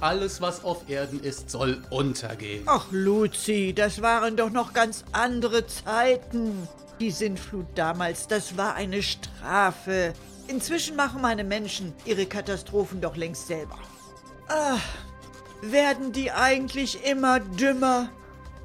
Alles, 0.00 0.40
was 0.40 0.64
auf 0.64 0.88
Erden 0.88 1.22
ist, 1.22 1.50
soll 1.50 1.82
untergehen. 1.90 2.64
Ach, 2.66 2.86
Luzi, 2.90 3.72
das 3.74 4.02
waren 4.02 4.36
doch 4.36 4.50
noch 4.50 4.72
ganz 4.72 5.04
andere 5.12 5.66
Zeiten. 5.66 6.68
Die 7.00 7.10
Sintflut 7.10 7.66
damals, 7.74 8.28
das 8.28 8.56
war 8.56 8.74
eine 8.74 9.02
Strafe. 9.02 10.12
Inzwischen 10.46 10.96
machen 10.96 11.22
meine 11.22 11.42
Menschen 11.44 11.92
ihre 12.04 12.26
Katastrophen 12.26 13.00
doch 13.00 13.16
längst 13.16 13.46
selber. 13.46 13.78
Ah, 14.48 14.78
werden 15.62 16.12
die 16.12 16.30
eigentlich 16.30 17.04
immer 17.04 17.40
dümmer? 17.40 18.10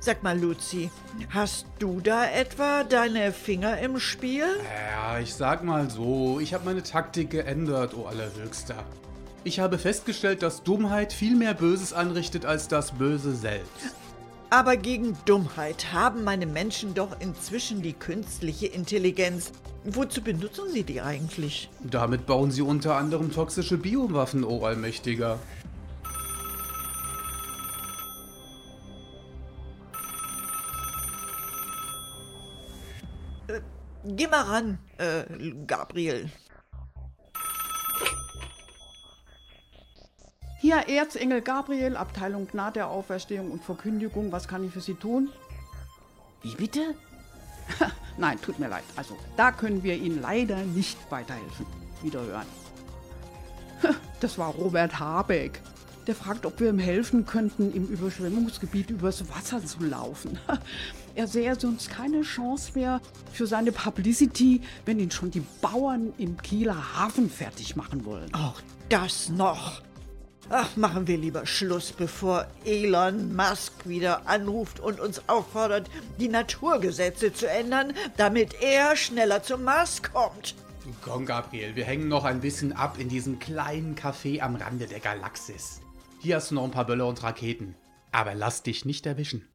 Sag 0.02 0.24
mal, 0.24 0.40
Luzi, 0.40 0.90
hast 1.30 1.66
du 1.78 2.00
da 2.00 2.26
etwa 2.26 2.86
deine 2.86 3.34
Finger 3.34 3.80
im 3.80 4.00
Spiel? 4.00 4.46
Ja, 4.94 5.20
ich 5.20 5.34
sag 5.34 5.66
mal 5.66 5.90
so, 5.90 6.40
ich 6.40 6.54
habe 6.54 6.64
meine 6.64 6.84
Taktik 6.84 7.32
geändert, 7.32 7.94
o 7.94 8.06
Allerhöchster. 8.06 8.86
Ich 9.44 9.60
habe 9.60 9.78
festgestellt, 9.78 10.42
dass 10.42 10.64
Dummheit 10.64 11.12
viel 11.12 11.36
mehr 11.36 11.54
Böses 11.54 11.92
anrichtet 11.92 12.46
als 12.46 12.70
das 12.70 12.94
Böse 12.94 13.36
selbst. 13.36 13.94
Aber 14.50 14.78
gegen 14.78 15.18
Dummheit 15.26 15.92
haben 15.92 16.24
meine 16.24 16.46
Menschen 16.46 16.94
doch 16.94 17.20
inzwischen 17.20 17.82
die 17.82 17.94
künstliche 17.94 18.68
Intelligenz. 18.68 19.52
Wozu 19.84 20.22
benutzen 20.22 20.72
sie 20.72 20.84
die 20.84 21.02
eigentlich? 21.02 21.70
Damit 21.84 22.26
bauen 22.26 22.52
sie 22.52 22.62
unter 22.62 22.96
anderem 22.96 23.34
toxische 23.34 23.78
Biowaffen, 23.78 24.46
o 24.46 24.66
Allmächtiger. 24.66 25.40
Geh 34.12 34.28
mal 34.28 34.41
ran, 34.41 34.80
äh, 34.98 35.24
Gabriel. 35.67 36.32
Hier, 40.60 40.78
Erzengel 40.88 41.41
Gabriel, 41.41 41.95
Abteilung 41.95 42.48
Gnade 42.48 42.74
der 42.74 42.88
Auferstehung 42.88 43.52
und 43.52 43.63
Verkündigung. 43.63 44.32
Was 44.32 44.48
kann 44.48 44.63
ich 44.63 44.74
für 44.74 44.82
Sie 44.82 44.95
tun? 44.95 45.30
Wie 46.41 46.56
bitte? 46.56 46.95
Nein, 48.17 48.41
tut 48.41 48.58
mir 48.58 48.67
leid. 48.67 48.84
Also, 48.95 49.15
da 49.38 49.52
können 49.52 49.84
wir 49.84 49.95
Ihnen 49.95 50.22
leider 50.22 50.58
nicht 50.58 50.98
weiterhelfen. 51.12 51.65
Wiederhören. 52.02 52.48
Das 54.19 54.38
war 54.38 54.50
Robert 54.50 55.00
Habeck. 55.00 55.62
Der 56.06 56.13
fragt, 56.13 56.45
ob 56.45 56.60
wir 56.60 56.69
ihm 56.69 56.80
helfen 56.80 57.26
könnten, 57.26 57.72
im 57.72 57.88
Überschwemmungsgebiet 57.88 58.89
übers 58.89 59.30
Wasser 59.30 59.63
zu 59.63 59.82
laufen. 59.82 60.38
Er 61.20 61.28
sähe 61.28 61.54
sonst 61.60 61.90
keine 61.90 62.22
Chance 62.22 62.72
mehr 62.76 63.02
für 63.34 63.46
seine 63.46 63.74
Publicity, 63.74 64.62
wenn 64.86 65.02
ihn 65.02 65.12
schon 65.12 65.32
die 65.32 65.44
Bauern 65.62 66.14
im 66.18 66.42
Kieler 66.42 66.96
Hafen 66.96 67.30
fertig 67.30 67.76
machen 67.76 68.06
wollen. 68.06 68.34
Auch 68.34 68.62
das 68.88 69.28
noch. 69.28 69.82
Ach, 70.50 70.78
machen 70.78 71.08
wir 71.08 71.18
lieber 71.18 71.46
Schluss, 71.46 71.92
bevor 71.92 72.48
Elon 72.64 73.36
Musk 73.36 73.74
wieder 73.84 74.30
anruft 74.30 74.80
und 74.80 75.02
uns 75.02 75.22
auffordert, 75.28 75.90
die 76.22 76.30
Naturgesetze 76.30 77.34
zu 77.34 77.50
ändern, 77.50 77.92
damit 78.16 78.54
er 78.62 78.96
schneller 78.96 79.44
zum 79.44 79.66
Mars 79.66 80.02
kommt. 80.02 80.56
Komm, 81.02 81.26
Gabriel, 81.26 81.76
wir 81.76 81.84
hängen 81.84 82.08
noch 82.08 82.24
ein 82.24 82.40
bisschen 82.40 82.72
ab 82.72 82.96
in 82.98 83.10
diesem 83.10 83.40
kleinen 83.40 83.96
Café 83.96 84.40
am 84.40 84.56
Rande 84.56 84.88
der 84.88 85.02
Galaxis. 85.02 85.82
Hier 86.22 86.38
hast 86.38 86.52
du 86.52 86.56
noch 86.56 86.64
ein 86.64 86.72
paar 86.72 86.86
Böller 86.86 87.08
und 87.08 87.22
Raketen. 87.22 87.76
Aber 88.14 88.36
lass 88.36 88.64
dich 88.64 88.86
nicht 88.86 89.06
erwischen. 89.06 89.46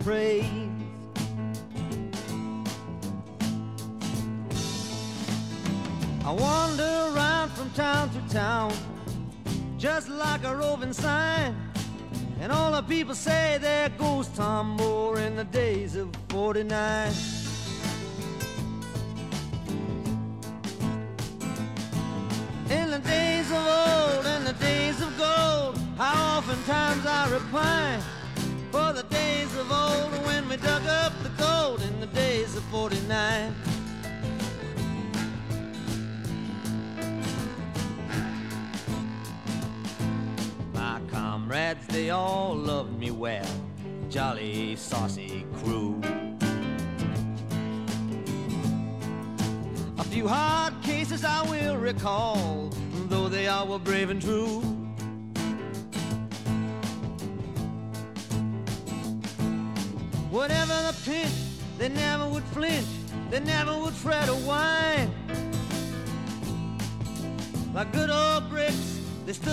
Praise? 0.00 0.47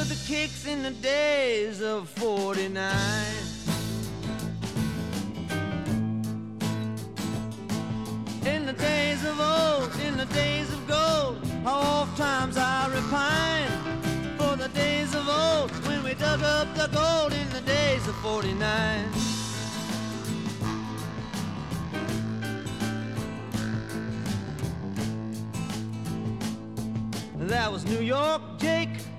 Stood 0.05 0.17
the 0.17 0.27
kicks 0.27 0.65
in 0.65 0.83
the 0.83 0.91
days 0.91 1.81
of 1.81 2.09
49. 2.09 2.75
In 8.45 8.65
the 8.65 8.73
days 8.73 9.23
of 9.25 9.39
old, 9.39 9.95
in 10.01 10.17
the 10.17 10.25
days 10.25 10.71
of 10.71 10.87
gold, 10.87 11.37
how 11.63 11.79
oft 11.79 12.17
times 12.17 12.57
I 12.57 12.87
repine 12.87 14.37
for 14.37 14.55
the 14.55 14.69
days 14.69 15.13
of 15.15 15.27
old 15.27 15.71
when 15.87 16.03
we 16.03 16.13
dug 16.15 16.41
up 16.43 16.73
the 16.75 16.87
gold 16.87 17.33
in 17.33 17.49
the 17.49 17.61
days 17.61 18.07
of 18.07 18.15
49. 18.17 19.11
That 27.47 27.71
was 27.71 27.85
New 27.85 28.01
York 28.01 28.41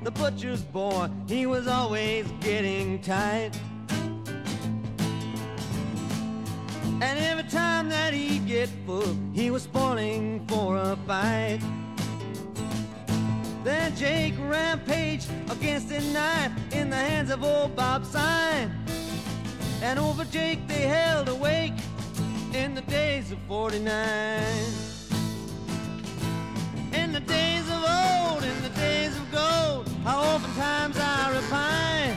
the 0.07 0.13
butcher's 0.13 0.63
boy. 0.63 1.11
He 1.27 1.47
was 1.47 1.67
always 1.67 2.29
getting 2.39 3.01
tight. 3.01 3.51
And 7.03 7.19
every 7.19 7.43
time 7.51 7.89
that 7.89 8.15
he'd 8.15 8.47
get 8.47 8.69
full, 8.87 9.17
he 9.33 9.51
was 9.51 9.65
spoiling 9.65 10.47
for 10.47 10.77
a 10.77 10.97
fight. 11.09 11.59
Then 13.65 13.97
Jake 13.97 14.35
rampaged 14.39 15.29
against 15.51 15.91
a 15.91 16.01
knife 16.13 16.53
in 16.71 16.89
the 16.89 16.95
hands 16.95 17.33
of 17.33 17.43
old 17.43 17.75
Bob 17.75 18.07
Sign. 18.07 18.71
And 19.83 19.99
over 19.99 20.25
Jake 20.27 20.69
they 20.69 20.83
held 20.83 21.29
awake 21.29 21.75
in 22.55 22.77
the 22.77 22.83
days 22.83 23.33
of 23.33 23.39
49. 23.49 23.83
In 26.93 27.13
the 27.13 27.21
days 27.21 27.69
of 27.69 27.83
old, 27.83 28.45
in 28.45 28.63
the 28.63 28.73
days 28.77 29.17
of 29.17 29.33
gold, 29.33 29.86
how 30.07 30.21
oftentimes 30.21 30.97
I 31.01 31.35
repine 31.35 32.17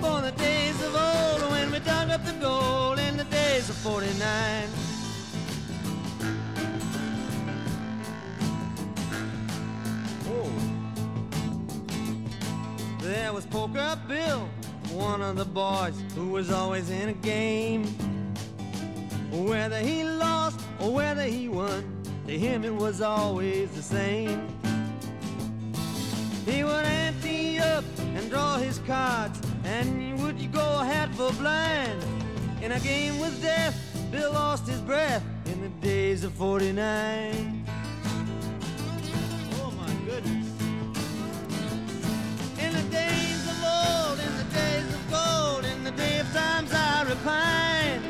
for 0.00 0.22
the 0.22 0.32
days 0.38 0.82
of 0.82 0.94
old 0.94 1.50
when 1.50 1.70
we 1.70 1.78
dug 1.80 2.08
up 2.08 2.24
the 2.24 2.32
gold 2.32 2.98
in 2.98 3.18
the 3.18 3.24
days 3.24 3.68
of 3.68 3.76
49. 3.76 4.66
Oh. 10.30 10.50
There 13.02 13.34
was 13.34 13.44
Poker 13.44 13.98
Bill, 14.08 14.48
one 14.90 15.20
of 15.20 15.36
the 15.36 15.44
boys 15.44 16.02
who 16.14 16.28
was 16.28 16.50
always 16.50 16.88
in 16.88 17.10
a 17.10 17.18
game. 17.34 17.84
Whether 19.30 19.80
he 19.80 20.02
lost 20.02 20.60
or 20.80 20.94
whether 20.94 21.24
he 21.24 21.50
won, 21.50 21.84
to 22.26 22.38
him 22.38 22.64
it 22.64 22.74
was 22.74 23.02
always 23.02 23.70
the 23.72 23.82
same. 23.82 24.48
He 26.48 26.64
would 26.64 26.86
ante 26.86 27.58
up 27.58 27.84
and 28.16 28.30
draw 28.30 28.56
his 28.56 28.78
cards, 28.86 29.38
and 29.64 30.18
would 30.22 30.40
you 30.40 30.48
go 30.48 30.78
hat 30.78 31.14
for 31.14 31.30
blind? 31.34 32.02
In 32.62 32.72
a 32.72 32.80
game 32.80 33.20
with 33.20 33.42
death, 33.42 33.76
Bill 34.10 34.32
lost 34.32 34.66
his 34.66 34.80
breath 34.80 35.22
in 35.44 35.60
the 35.60 35.68
days 35.86 36.24
of 36.24 36.32
49. 36.32 37.66
Oh 39.60 39.72
my 39.76 39.92
goodness. 40.06 40.48
In 42.58 42.72
the 42.72 42.96
days 42.96 43.42
of 43.52 43.58
old, 43.76 44.18
in 44.18 44.34
the 44.38 44.48
days 44.54 44.94
of 44.94 45.10
gold, 45.10 45.64
in 45.66 45.84
the 45.84 45.90
day 45.90 46.18
of 46.20 46.32
times 46.32 46.72
I 46.72 47.02
repine. 47.02 48.02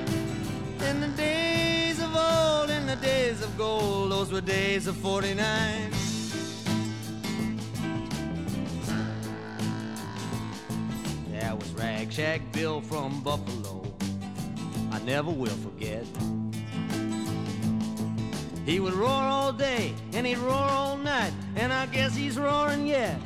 In 0.88 1.00
the 1.00 1.08
days 1.16 2.00
of 2.00 2.14
old, 2.14 2.70
in 2.70 2.86
the 2.86 2.96
days 2.96 3.42
of 3.42 3.58
gold, 3.58 4.12
those 4.12 4.30
were 4.30 4.40
days 4.40 4.86
of 4.86 4.96
49. 4.98 6.07
Rag 12.08 12.14
Shack 12.14 12.52
Bill 12.52 12.80
from 12.80 13.20
Buffalo. 13.20 13.82
I 14.90 14.98
never 15.00 15.30
will 15.30 15.56
forget. 15.56 16.06
He 18.64 18.80
would 18.80 18.94
roar 18.94 19.10
all 19.10 19.52
day 19.52 19.92
and 20.14 20.26
he'd 20.26 20.38
roar 20.38 20.54
all 20.54 20.96
night, 20.96 21.34
and 21.56 21.70
I 21.70 21.84
guess 21.84 22.16
he's 22.16 22.38
roaring 22.38 22.86
yet. 22.86 23.16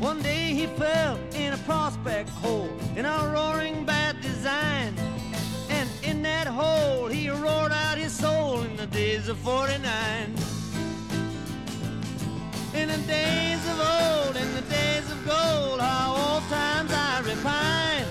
One 0.00 0.20
day 0.22 0.52
he 0.54 0.66
fell 0.66 1.20
in 1.36 1.52
a 1.52 1.58
prospect 1.58 2.30
hole 2.30 2.76
in 2.96 3.04
a 3.04 3.32
roaring 3.32 3.84
bad 3.84 4.20
design. 4.20 4.96
And 5.70 5.88
in 6.02 6.20
that 6.22 6.48
hole 6.48 7.06
he 7.06 7.30
roared 7.30 7.70
out 7.70 7.96
his 7.96 8.12
soul 8.12 8.62
in 8.62 8.76
the 8.76 8.86
days 8.86 9.28
of 9.28 9.38
49. 9.38 10.34
In 12.74 12.88
the 12.88 12.98
days 13.06 13.68
of 13.68 13.78
old, 13.78 14.36
in 14.36 14.54
the 14.54 14.62
days 14.62 15.01
gold, 15.24 15.80
how 15.80 16.34
old 16.34 16.42
times 16.48 16.90
I 16.92 17.20
repine. 17.24 18.06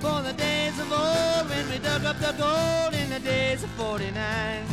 For 0.00 0.22
the 0.22 0.32
days 0.34 0.78
of 0.78 0.92
old 0.92 1.48
when 1.50 1.68
we 1.70 1.78
dug 1.78 2.04
up 2.04 2.18
the 2.18 2.32
gold 2.32 2.94
in 2.94 3.10
the 3.10 3.20
days 3.20 3.62
of 3.62 3.70
49. 3.70 4.66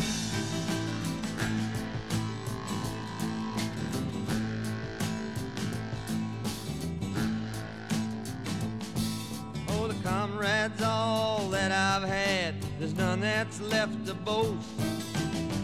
Oh, 9.70 9.88
the 9.88 9.96
comrades, 10.04 10.82
all 10.84 11.50
that 11.50 11.72
I've 11.72 12.08
had, 12.08 12.56
there's 12.80 12.96
none 12.96 13.22
that's 13.22 13.60
left 13.62 14.06
to 14.06 14.13
boast. 14.13 14.67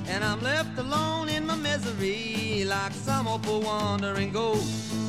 And 0.08 0.24
I'm 0.24 0.42
left 0.42 0.80
alone 0.80 1.30
in 1.30 1.46
my 1.46 1.56
misery, 1.56 2.64
like 2.66 2.94
some 2.94 3.26
poor 3.42 3.62
wandering 3.62 4.32
ghost. 4.32 5.07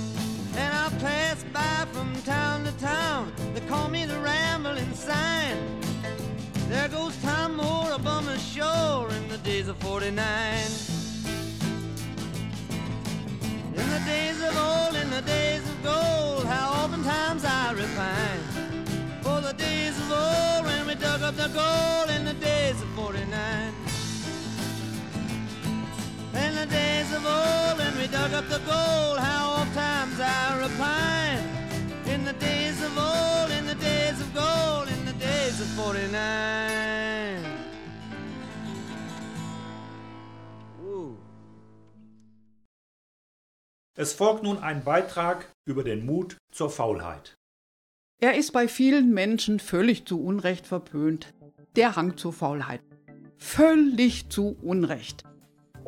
And 0.56 0.74
I 0.74 0.88
pass 0.98 1.44
by 1.52 1.86
from 1.92 2.14
town 2.22 2.64
to 2.64 2.72
town, 2.72 3.32
they 3.54 3.60
call 3.60 3.88
me 3.88 4.04
the 4.06 4.18
rambling 4.18 4.92
sign. 4.94 5.56
There 6.68 6.88
goes 6.88 7.16
Tom 7.22 7.56
Moore 7.56 7.92
up 7.92 8.06
on 8.06 8.26
the 8.26 8.38
shore 8.38 9.08
in 9.10 9.28
the 9.28 9.38
days 9.38 9.68
of 9.68 9.76
49. 9.78 10.18
In 13.74 13.90
the 13.90 14.02
days 14.04 14.42
of 14.42 14.56
old, 14.56 14.96
in 14.96 15.10
the 15.10 15.22
days 15.22 15.68
of 15.68 15.82
gold, 15.82 16.44
how 16.44 16.84
oftentimes 16.84 17.44
I 17.44 17.72
repine. 17.72 18.42
For 19.22 19.40
the 19.40 19.54
days 19.54 19.96
of 19.98 20.10
old 20.10 20.66
when 20.66 20.86
we 20.86 20.94
dug 20.94 21.22
up 21.22 21.36
the 21.36 21.48
gold 21.48 22.10
in 22.10 22.24
the 22.24 22.34
days 22.34 22.80
of 22.82 22.88
49. 22.90 23.67
the 26.60 26.66
days 26.66 27.10
of 27.12 27.24
old 27.24 27.80
and 27.80 27.94
we 27.98 28.06
dug 28.08 28.32
up 28.32 28.48
the 28.48 28.62
gold. 28.66 29.18
How 29.18 29.44
oft 29.58 29.74
times 29.74 30.18
I 30.18 30.58
repine 30.64 31.42
in 32.14 32.24
the 32.24 32.34
days 32.34 32.78
of 32.82 32.92
old, 32.96 33.50
in 33.58 33.66
the 33.66 33.76
days 33.76 34.20
of 34.20 34.28
gold, 34.34 34.88
in 34.88 35.04
the 35.06 35.16
days 35.18 35.60
of 35.60 35.68
49. 35.76 36.18
Es 44.00 44.12
folgt 44.12 44.44
nun 44.44 44.58
ein 44.58 44.84
Beitrag 44.84 45.52
über 45.64 45.82
den 45.82 46.06
Mut 46.06 46.36
zur 46.52 46.70
Faulheit. 46.70 47.36
Er 48.20 48.36
ist 48.36 48.52
bei 48.52 48.68
vielen 48.68 49.12
Menschen 49.12 49.58
völlig 49.58 50.06
zu 50.06 50.22
Unrecht 50.22 50.66
verpönt. 50.66 51.34
Der 51.74 51.96
Hang 51.96 52.16
zur 52.16 52.32
Faulheit. 52.32 52.80
Völlig 53.38 54.28
zu 54.28 54.56
Unrecht. 54.62 55.24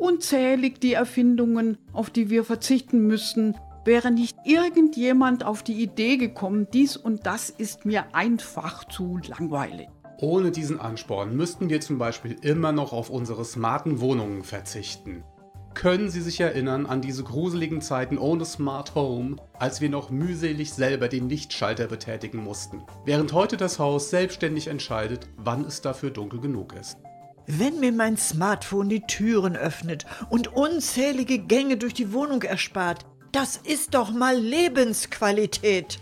Unzählig 0.01 0.81
die 0.81 0.93
Erfindungen, 0.93 1.77
auf 1.93 2.09
die 2.09 2.31
wir 2.31 2.43
verzichten 2.43 3.05
müssten, 3.05 3.55
wäre 3.85 4.09
nicht 4.09 4.35
irgendjemand 4.45 5.45
auf 5.45 5.61
die 5.61 5.79
Idee 5.79 6.17
gekommen, 6.17 6.65
dies 6.73 6.97
und 6.97 7.27
das 7.27 7.51
ist 7.51 7.85
mir 7.85 8.05
einfach 8.15 8.83
zu 8.85 9.19
langweilig. 9.27 9.89
Ohne 10.19 10.49
diesen 10.49 10.79
Ansporn 10.79 11.35
müssten 11.35 11.69
wir 11.69 11.81
zum 11.81 11.99
Beispiel 11.99 12.35
immer 12.41 12.71
noch 12.71 12.93
auf 12.93 13.11
unsere 13.11 13.45
smarten 13.45 13.99
Wohnungen 13.99 14.43
verzichten. 14.43 15.23
Können 15.75 16.09
Sie 16.09 16.21
sich 16.21 16.39
erinnern 16.39 16.87
an 16.87 17.01
diese 17.01 17.23
gruseligen 17.23 17.81
Zeiten 17.81 18.17
ohne 18.17 18.45
Smart 18.45 18.95
Home, 18.95 19.35
als 19.59 19.81
wir 19.81 19.89
noch 19.89 20.09
mühselig 20.09 20.73
selber 20.73 21.09
den 21.09 21.29
Lichtschalter 21.29 21.85
betätigen 21.85 22.39
mussten, 22.39 22.81
während 23.05 23.33
heute 23.33 23.55
das 23.55 23.77
Haus 23.77 24.09
selbstständig 24.09 24.67
entscheidet, 24.67 25.29
wann 25.37 25.63
es 25.63 25.81
dafür 25.81 26.09
dunkel 26.09 26.41
genug 26.41 26.73
ist? 26.73 26.97
Wenn 27.47 27.79
mir 27.79 27.91
mein 27.91 28.17
Smartphone 28.17 28.89
die 28.89 29.01
Türen 29.01 29.55
öffnet 29.55 30.05
und 30.29 30.55
unzählige 30.55 31.39
Gänge 31.39 31.77
durch 31.77 31.93
die 31.93 32.13
Wohnung 32.13 32.43
erspart, 32.43 33.05
das 33.31 33.57
ist 33.57 33.93
doch 33.93 34.11
mal 34.11 34.37
Lebensqualität. 34.37 35.99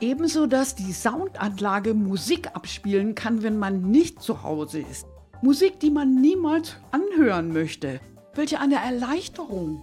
Ebenso, 0.00 0.46
dass 0.46 0.74
die 0.74 0.92
Soundanlage 0.92 1.92
Musik 1.94 2.48
abspielen 2.54 3.14
kann, 3.14 3.42
wenn 3.42 3.58
man 3.58 3.90
nicht 3.90 4.22
zu 4.22 4.42
Hause 4.42 4.80
ist. 4.80 5.06
Musik, 5.42 5.80
die 5.80 5.90
man 5.90 6.20
niemals 6.20 6.76
anhören 6.90 7.52
möchte. 7.52 8.00
Welche 8.34 8.60
eine 8.60 8.76
Erleichterung. 8.76 9.82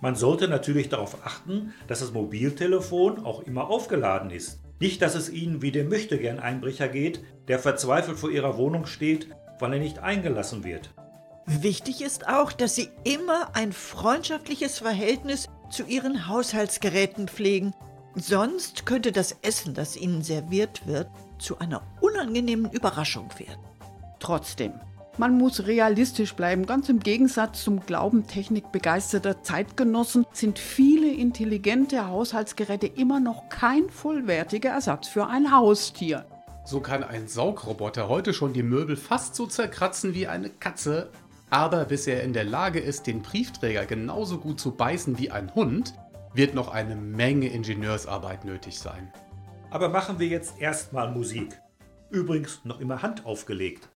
Man 0.00 0.16
sollte 0.16 0.48
natürlich 0.48 0.88
darauf 0.88 1.24
achten, 1.24 1.72
dass 1.86 2.00
das 2.00 2.12
Mobiltelefon 2.12 3.24
auch 3.24 3.42
immer 3.42 3.70
aufgeladen 3.70 4.30
ist. 4.30 4.60
Nicht, 4.80 5.00
dass 5.00 5.14
es 5.14 5.30
Ihnen 5.30 5.62
wie 5.62 5.70
dem 5.70 5.88
Möchtegern-Einbrecher 5.88 6.88
geht, 6.88 7.24
der 7.48 7.58
verzweifelt 7.58 8.18
vor 8.18 8.30
Ihrer 8.30 8.58
Wohnung 8.58 8.86
steht, 8.86 9.28
weil 9.58 9.74
er 9.74 9.78
nicht 9.78 9.98
eingelassen 9.98 10.64
wird. 10.64 10.90
Wichtig 11.46 12.02
ist 12.02 12.28
auch, 12.28 12.52
dass 12.52 12.74
Sie 12.74 12.88
immer 13.04 13.54
ein 13.54 13.72
freundschaftliches 13.72 14.78
Verhältnis 14.78 15.48
zu 15.70 15.84
Ihren 15.84 16.26
Haushaltsgeräten 16.28 17.28
pflegen. 17.28 17.74
Sonst 18.14 18.86
könnte 18.86 19.12
das 19.12 19.36
Essen, 19.42 19.74
das 19.74 19.96
Ihnen 19.96 20.22
serviert 20.22 20.86
wird, 20.86 21.08
zu 21.38 21.58
einer 21.58 21.82
unangenehmen 22.00 22.70
Überraschung 22.70 23.28
werden. 23.38 23.60
Trotzdem, 24.20 24.72
man 25.18 25.36
muss 25.36 25.66
realistisch 25.66 26.34
bleiben. 26.34 26.66
Ganz 26.66 26.88
im 26.88 26.98
Gegensatz 26.98 27.62
zum 27.62 27.80
Glauben 27.80 28.26
technikbegeisterter 28.26 29.42
Zeitgenossen 29.42 30.26
sind 30.32 30.58
viele 30.58 31.12
intelligente 31.12 32.08
Haushaltsgeräte 32.08 32.86
immer 32.86 33.20
noch 33.20 33.48
kein 33.48 33.90
vollwertiger 33.90 34.70
Ersatz 34.70 35.06
für 35.08 35.26
ein 35.26 35.52
Haustier. 35.52 36.26
So 36.66 36.80
kann 36.80 37.04
ein 37.04 37.28
Saugroboter 37.28 38.08
heute 38.08 38.32
schon 38.32 38.54
die 38.54 38.62
Möbel 38.62 38.96
fast 38.96 39.34
so 39.34 39.46
zerkratzen 39.46 40.14
wie 40.14 40.26
eine 40.26 40.48
Katze, 40.48 41.10
aber 41.50 41.84
bis 41.84 42.06
er 42.06 42.22
in 42.22 42.32
der 42.32 42.44
Lage 42.44 42.80
ist, 42.80 43.06
den 43.06 43.20
Briefträger 43.20 43.84
genauso 43.84 44.38
gut 44.38 44.58
zu 44.58 44.70
beißen 44.70 45.18
wie 45.18 45.30
ein 45.30 45.54
Hund, 45.54 45.92
wird 46.32 46.54
noch 46.54 46.68
eine 46.68 46.96
Menge 46.96 47.48
Ingenieursarbeit 47.48 48.46
nötig 48.46 48.78
sein. 48.78 49.12
Aber 49.70 49.90
machen 49.90 50.18
wir 50.18 50.28
jetzt 50.28 50.58
erstmal 50.58 51.10
Musik. 51.12 51.48
Übrigens 52.10 52.64
noch 52.64 52.80
immer 52.80 53.02
handaufgelegt. 53.02 53.90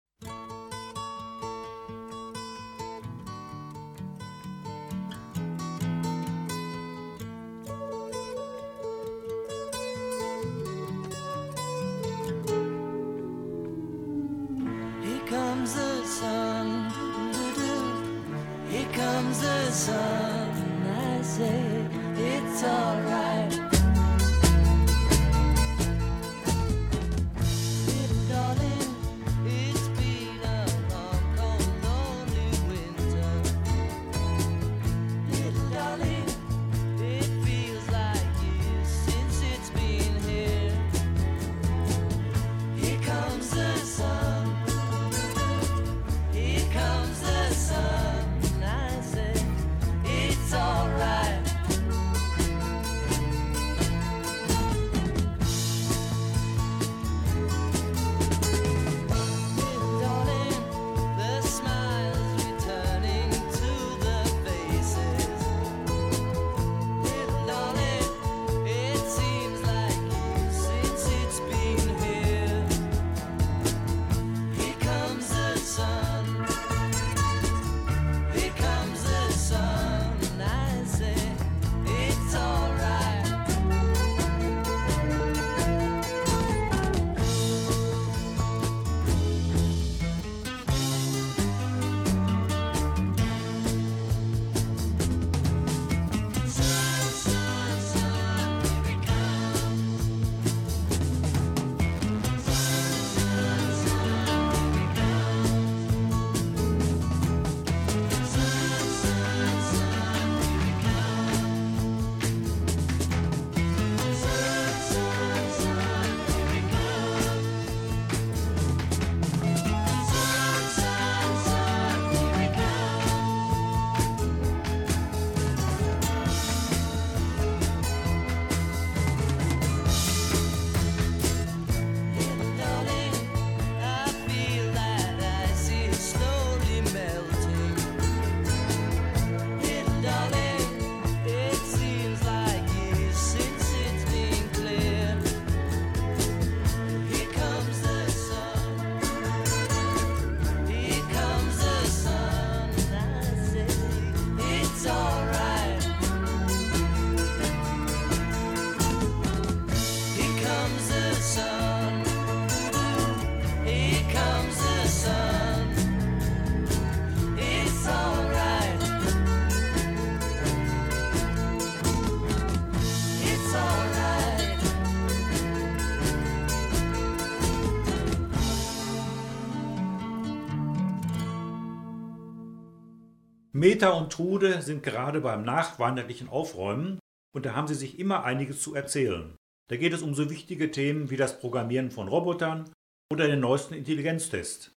Meta 183.55 183.91
und 183.91 184.11
Trude 184.11 184.61
sind 184.61 184.83
gerade 184.83 185.21
beim 185.21 185.45
nachweihnachtlichen 185.45 186.27
Aufräumen 186.27 186.99
und 187.33 187.45
da 187.45 187.55
haben 187.55 187.69
sie 187.69 187.73
sich 187.73 187.99
immer 187.99 188.25
einiges 188.25 188.61
zu 188.61 188.75
erzählen. 188.75 189.37
Da 189.69 189.77
geht 189.77 189.93
es 189.93 190.01
um 190.01 190.13
so 190.13 190.29
wichtige 190.29 190.71
Themen 190.71 191.09
wie 191.09 191.15
das 191.15 191.39
Programmieren 191.39 191.89
von 191.89 192.09
Robotern 192.09 192.69
oder 193.09 193.27
den 193.27 193.39
neuesten 193.39 193.73
Intelligenztest. 193.73 194.73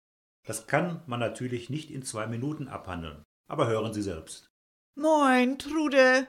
Das 0.46 0.68
kann 0.68 1.02
man 1.08 1.22
natürlich 1.22 1.70
nicht 1.70 1.90
in 1.90 2.04
zwei 2.04 2.28
Minuten 2.28 2.68
abhandeln, 2.68 3.24
aber 3.50 3.68
hören 3.68 3.94
Sie 3.94 4.02
selbst. 4.02 4.48
Moin, 5.00 5.58
Trude. 5.58 6.28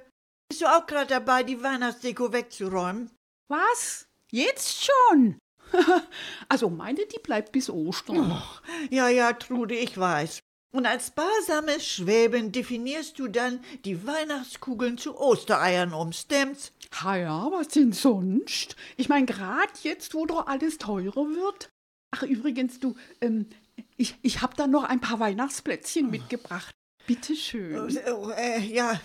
Bist 0.49 0.63
du 0.63 0.67
auch 0.67 0.87
gerade 0.87 1.09
dabei, 1.09 1.43
die 1.43 1.61
Weihnachtsdeko 1.65 2.33
wegzuräumen? 2.33 3.11
Was? 3.49 4.07
Jetzt 4.31 4.85
schon? 4.85 5.37
also 6.49 6.71
meine, 6.71 7.07
die 7.07 7.19
bleibt 7.19 7.51
bis 7.51 7.69
Ostern. 7.69 8.41
Ja, 8.91 9.09
ja, 9.09 9.33
Trude, 9.33 9.75
ich 9.75 9.99
weiß. 9.99 10.39
Und 10.73 10.87
als 10.87 11.09
sparsames 11.09 11.87
Schwäben 11.87 12.53
definierst 12.53 13.19
du 13.19 13.29
dann 13.29 13.61
die 13.85 14.07
Weihnachtskugeln 14.07 14.99
zu 14.99 15.19
Ostereiern 15.19 15.93
um, 15.93 16.13
stimmt's? 16.13 16.73
Ha 17.03 17.17
ja, 17.17 17.51
was 17.51 17.69
denn 17.69 17.93
sonst? 17.93 18.77
Ich 18.97 19.09
meine, 19.09 19.27
gerade 19.27 19.73
jetzt, 19.83 20.15
wo 20.15 20.27
doch 20.27 20.47
alles 20.47 20.79
teurer 20.79 21.15
wird. 21.15 21.71
Ach, 22.11 22.23
übrigens, 22.23 22.79
du, 22.81 22.95
ähm, 23.21 23.49
ich, 23.97 24.17
ich 24.23 24.43
hab 24.43 24.57
da 24.57 24.67
noch 24.67 24.85
ein 24.85 25.01
paar 25.01 25.21
Weihnachtsplätzchen 25.21 26.11
mitgebracht. 26.11 26.75
Bitte 27.07 27.37
schön. 27.37 27.99
Oh, 28.13 28.31
äh, 28.31 28.61
ja, 28.61 29.01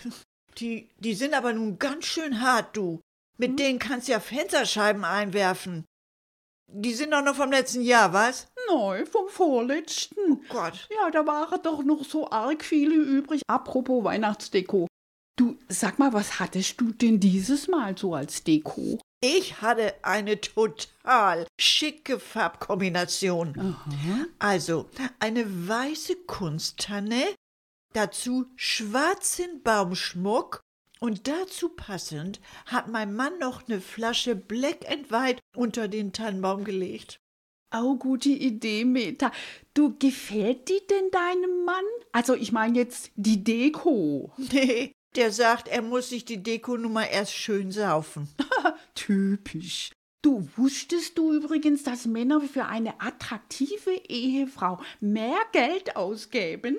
die, 0.58 0.90
die 0.98 1.14
sind 1.14 1.34
aber 1.34 1.52
nun 1.52 1.78
ganz 1.78 2.06
schön 2.06 2.40
hart, 2.40 2.76
du. 2.76 3.00
Mit 3.38 3.58
denen 3.58 3.78
kannst 3.78 4.08
du 4.08 4.12
ja 4.12 4.20
Fensterscheiben 4.20 5.04
einwerfen. 5.04 5.84
Die 6.74 6.94
sind 6.94 7.10
doch 7.10 7.22
noch 7.22 7.36
vom 7.36 7.50
letzten 7.50 7.82
Jahr, 7.82 8.14
was? 8.14 8.46
Neu, 8.68 9.04
vom 9.04 9.28
vorletzten. 9.28 10.42
Gott. 10.48 10.88
Ja, 10.90 11.10
da 11.10 11.26
waren 11.26 11.60
doch 11.62 11.82
noch 11.82 12.02
so 12.02 12.30
arg 12.30 12.64
viele 12.64 12.94
übrig. 12.94 13.42
Apropos 13.46 14.04
Weihnachtsdeko. 14.04 14.86
Du, 15.36 15.58
sag 15.68 15.98
mal, 15.98 16.12
was 16.14 16.40
hattest 16.40 16.80
du 16.80 16.92
denn 16.92 17.20
dieses 17.20 17.68
Mal 17.68 17.96
so 17.96 18.14
als 18.14 18.42
Deko? 18.44 18.98
Ich 19.22 19.60
hatte 19.60 19.94
eine 20.02 20.40
total 20.40 21.46
schicke 21.60 22.18
Farbkombination. 22.18 23.76
Also 24.38 24.88
eine 25.20 25.68
weiße 25.68 26.16
Kunsttanne, 26.26 27.34
dazu 27.92 28.46
schwarzen 28.56 29.62
Baumschmuck 29.62 30.60
und 31.02 31.26
dazu 31.26 31.68
passend 31.68 32.40
hat 32.66 32.86
mein 32.86 33.12
Mann 33.12 33.36
noch 33.40 33.66
eine 33.66 33.80
Flasche 33.80 34.36
Black 34.36 34.88
and 34.88 35.10
White 35.10 35.40
unter 35.56 35.88
den 35.88 36.12
Tannenbaum 36.12 36.62
gelegt. 36.62 37.18
Oh, 37.74 37.96
gute 37.96 38.28
Idee, 38.28 38.84
Meta. 38.84 39.32
Du, 39.74 39.96
gefällt 39.98 40.68
die 40.68 40.80
denn 40.88 41.10
deinem 41.10 41.64
Mann? 41.64 41.84
Also, 42.12 42.34
ich 42.34 42.52
meine 42.52 42.78
jetzt 42.78 43.10
die 43.16 43.42
Deko. 43.42 44.30
Nee, 44.52 44.92
der 45.16 45.32
sagt, 45.32 45.66
er 45.66 45.82
muss 45.82 46.08
sich 46.10 46.24
die 46.24 46.40
Dekonummer 46.40 47.08
erst 47.08 47.34
schön 47.34 47.72
saufen. 47.72 48.28
Typisch. 48.94 49.90
Du, 50.22 50.48
wusstest 50.56 51.18
du 51.18 51.32
übrigens, 51.32 51.82
dass 51.82 52.06
Männer 52.06 52.40
für 52.42 52.66
eine 52.66 53.00
attraktive 53.00 53.90
Ehefrau 54.08 54.80
mehr 55.00 55.40
Geld 55.50 55.96
ausgeben? 55.96 56.78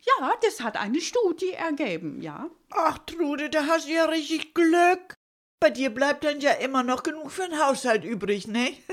Ja, 0.00 0.32
das 0.42 0.60
hat 0.60 0.76
eine 0.76 1.00
Studie 1.00 1.52
ergeben, 1.52 2.20
ja. 2.20 2.50
Ach, 2.70 2.98
Trude, 2.98 3.50
da 3.50 3.66
hast 3.66 3.88
du 3.88 3.92
ja 3.92 4.04
richtig 4.04 4.54
Glück. 4.54 5.14
Bei 5.60 5.70
dir 5.70 5.90
bleibt 5.90 6.24
dann 6.24 6.40
ja 6.40 6.52
immer 6.52 6.82
noch 6.82 7.02
genug 7.02 7.30
für 7.30 7.48
den 7.48 7.58
Haushalt 7.58 8.04
übrig, 8.04 8.46
ne? 8.46 8.74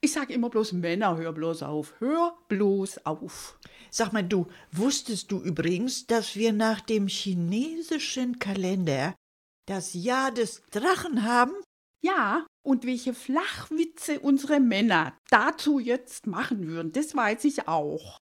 Ich 0.00 0.12
sag 0.12 0.30
immer 0.30 0.48
bloß 0.48 0.74
Männer, 0.74 1.16
hör 1.16 1.32
bloß 1.32 1.64
auf, 1.64 1.94
hör 1.98 2.38
bloß 2.48 3.04
auf. 3.04 3.58
Sag 3.90 4.12
mal, 4.12 4.22
du, 4.22 4.46
wusstest 4.70 5.32
du 5.32 5.42
übrigens, 5.42 6.06
dass 6.06 6.36
wir 6.36 6.52
nach 6.52 6.80
dem 6.80 7.08
chinesischen 7.08 8.38
Kalender 8.38 9.16
das 9.66 9.94
Jahr 9.94 10.30
des 10.30 10.62
Drachen 10.70 11.24
haben? 11.24 11.52
Ja, 12.00 12.46
und 12.64 12.86
welche 12.86 13.12
Flachwitze 13.12 14.20
unsere 14.20 14.60
Männer 14.60 15.18
dazu 15.30 15.80
jetzt 15.80 16.28
machen 16.28 16.68
würden, 16.68 16.92
das 16.92 17.16
weiß 17.16 17.44
ich 17.44 17.66
auch. 17.66 18.18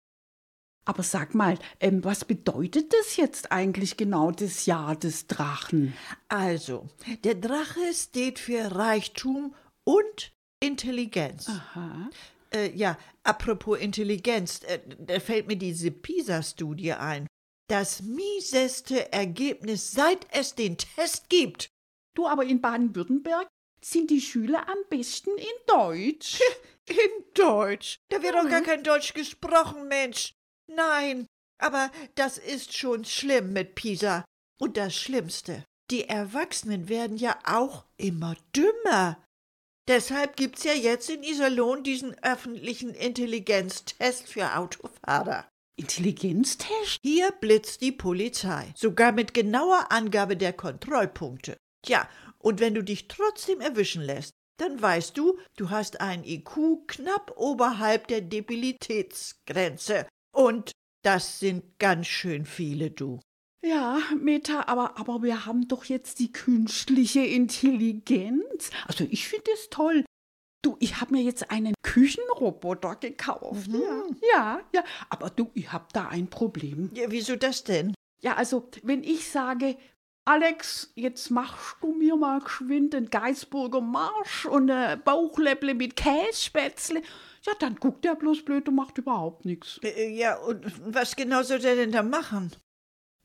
Aber 0.85 1.01
sag 1.01 1.33
mal, 1.33 1.57
ähm, 1.79 2.03
was 2.03 2.25
bedeutet 2.25 2.93
das 2.93 3.17
jetzt 3.17 3.51
eigentlich 3.51 3.97
genau, 3.97 4.31
das 4.31 4.67
Jahr 4.67 4.95
des 4.95 5.25
Drachen? 5.25 5.93
Also, 6.29 6.87
der 7.23 7.35
Drache 7.35 7.93
steht 7.93 8.37
für 8.37 8.75
Reichtum 8.75 9.55
und 9.83 10.31
Intelligenz. 10.59 11.49
Aha. 11.49 12.09
Äh, 12.53 12.71
ja, 12.75 12.97
apropos 13.23 13.79
Intelligenz, 13.79 14.61
äh, 14.63 14.79
da 14.99 15.19
fällt 15.19 15.47
mir 15.47 15.57
diese 15.57 15.89
PISA-Studie 15.89 16.93
ein. 16.93 17.27
Das 17.67 18.03
mieseste 18.03 19.11
Ergebnis, 19.11 19.91
seit 19.91 20.27
es 20.31 20.53
den 20.53 20.77
Test 20.77 21.29
gibt. 21.29 21.69
Du, 22.13 22.27
aber 22.27 22.45
in 22.45 22.61
Baden-Württemberg 22.61 23.47
sind 23.83 24.11
die 24.11 24.21
Schüler 24.21 24.69
am 24.69 24.77
besten 24.89 25.31
in 25.37 25.57
Deutsch. 25.67 26.39
In 26.87 27.23
Deutsch. 27.33 27.97
Da 28.09 28.21
wird 28.21 28.35
doch 28.35 28.47
gar 28.47 28.61
kein 28.61 28.83
Deutsch 28.83 29.15
gesprochen, 29.15 29.87
Mensch. 29.87 30.35
Nein, 30.67 31.27
aber 31.59 31.91
das 32.15 32.37
ist 32.37 32.77
schon 32.77 33.05
schlimm 33.05 33.53
mit 33.53 33.75
Pisa. 33.75 34.25
Und 34.59 34.77
das 34.77 34.95
Schlimmste, 34.95 35.65
die 35.91 36.07
Erwachsenen 36.07 36.89
werden 36.89 37.17
ja 37.17 37.37
auch 37.45 37.85
immer 37.97 38.35
dümmer. 38.55 39.21
Deshalb 39.87 40.35
gibt's 40.35 40.63
ja 40.63 40.73
jetzt 40.73 41.09
in 41.09 41.23
Iserlohn 41.23 41.83
diesen 41.83 42.15
öffentlichen 42.23 42.95
Intelligenztest 42.95 44.27
für 44.27 44.57
Autofahrer. 44.57 45.47
Intelligenztest? 45.77 46.99
Hier 47.03 47.31
blitzt 47.31 47.81
die 47.81 47.91
Polizei, 47.91 48.73
sogar 48.75 49.11
mit 49.11 49.33
genauer 49.33 49.91
Angabe 49.91 50.37
der 50.37 50.53
Kontrollpunkte. 50.53 51.57
Tja, 51.85 52.09
und 52.39 52.59
wenn 52.59 52.73
du 52.73 52.83
dich 52.83 53.07
trotzdem 53.07 53.61
erwischen 53.61 54.01
lässt, 54.01 54.31
dann 54.57 54.81
weißt 54.81 55.17
du, 55.17 55.37
du 55.57 55.69
hast 55.69 55.99
ein 55.99 56.23
IQ 56.23 56.87
knapp 56.87 57.33
oberhalb 57.35 58.07
der 58.07 58.21
Debilitätsgrenze. 58.21 60.07
Und 60.35 60.71
das 61.01 61.39
sind 61.39 61.79
ganz 61.79 62.07
schön 62.07 62.45
viele, 62.45 62.91
du. 62.91 63.21
Ja, 63.63 63.99
Meta, 64.19 64.65
aber, 64.67 64.99
aber 64.99 65.23
wir 65.23 65.45
haben 65.45 65.67
doch 65.67 65.85
jetzt 65.85 66.19
die 66.19 66.31
künstliche 66.31 67.21
Intelligenz. 67.21 68.69
Also 68.85 69.07
ich 69.09 69.27
finde 69.27 69.49
es 69.53 69.69
toll. 69.69 70.03
Du, 70.61 70.75
ich 70.79 70.99
habe 70.99 71.13
mir 71.13 71.23
jetzt 71.23 71.51
einen 71.51 71.73
Küchenroboter 71.83 72.95
gekauft. 72.95 73.67
Ja, 73.67 74.03
ja, 74.33 74.61
ja. 74.73 74.83
Aber 75.09 75.29
du, 75.29 75.51
ich 75.53 75.71
habe 75.71 75.85
da 75.93 76.09
ein 76.09 76.27
Problem. 76.27 76.91
Ja, 76.93 77.05
wieso 77.09 77.37
das 77.37 77.63
denn? 77.63 77.95
Ja, 78.21 78.35
also, 78.35 78.69
wenn 78.83 79.03
ich 79.03 79.29
sage, 79.29 79.77
Alex, 80.25 80.91
jetzt 80.95 81.29
machst 81.29 81.77
du 81.81 81.93
mir 81.93 82.15
mal 82.17 82.39
geschwind 82.39 82.93
den 82.93 83.09
Geisburger 83.09 83.79
Marsch 83.79 84.45
und 84.47 84.69
ein 84.71 85.01
Bauchläpple 85.03 85.75
mit 85.75 85.95
Kässpätzle, 85.95 87.03
ja, 87.45 87.53
dann 87.59 87.75
guckt 87.75 88.03
der 88.05 88.15
bloß 88.15 88.43
blöd 88.45 88.67
und 88.67 88.75
macht 88.75 88.97
überhaupt 88.97 89.45
nichts. 89.45 89.79
Äh, 89.83 90.09
Ja, 90.15 90.37
und 90.37 90.65
was 90.93 91.15
genau 91.15 91.43
soll 91.43 91.59
der 91.59 91.75
denn 91.75 91.91
da 91.91 92.03
machen? 92.03 92.55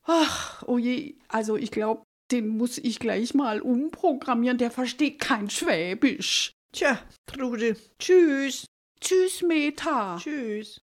Ach, 0.03 0.63
oh 0.67 0.77
je, 0.77 1.15
also 1.27 1.57
ich 1.57 1.71
glaube, 1.71 2.03
den 2.31 2.47
muss 2.47 2.77
ich 2.77 2.99
gleich 2.99 3.33
mal 3.33 3.61
umprogrammieren, 3.61 4.57
der 4.57 4.71
versteht 4.71 5.19
kein 5.19 5.49
Schwäbisch. 5.49 6.53
Tja, 6.73 6.99
Trude, 7.25 7.75
tschüss. 7.99 8.65
Tschüss, 8.99 9.41
Meta. 9.41 10.17
Tschüss. 10.17 10.79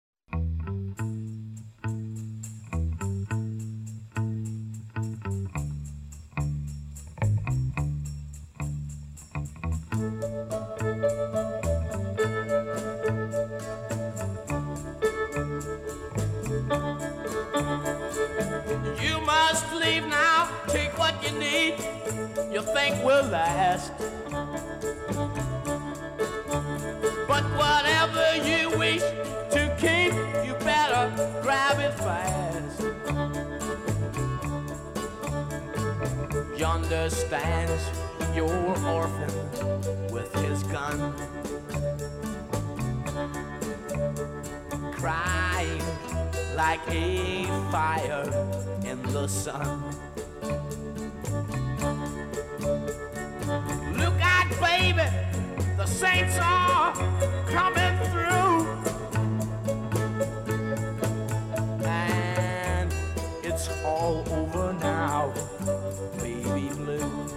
You 22.56 22.62
think 22.62 23.03
will 23.03 23.26
last. 23.26 23.91
But 27.28 27.43
whatever 27.60 28.28
you 28.47 28.70
wish 28.80 29.01
to 29.51 29.76
keep, 29.78 30.14
you 30.45 30.53
better 30.64 31.12
grab 31.41 31.80
it 31.82 31.93
fast. 31.95 32.82
Yonder 36.58 37.10
stands 37.10 37.91
your 38.34 38.47
orphan 38.88 39.34
with 40.14 40.34
his 40.36 40.64
gun. 40.64 41.14
Crying 44.93 45.84
like 46.56 46.80
a 46.88 47.43
fire 47.70 48.24
in 48.86 49.01
the 49.12 49.28
sun. 49.28 49.84
baby, 54.95 55.11
the 55.77 55.85
saints 55.85 56.37
are 56.41 56.93
coming 57.47 57.97
through. 58.11 58.65
And 61.85 62.93
it's 63.43 63.69
all 63.83 64.23
over 64.31 64.73
now, 64.73 65.33
baby 66.17 66.69
blue. 66.75 67.27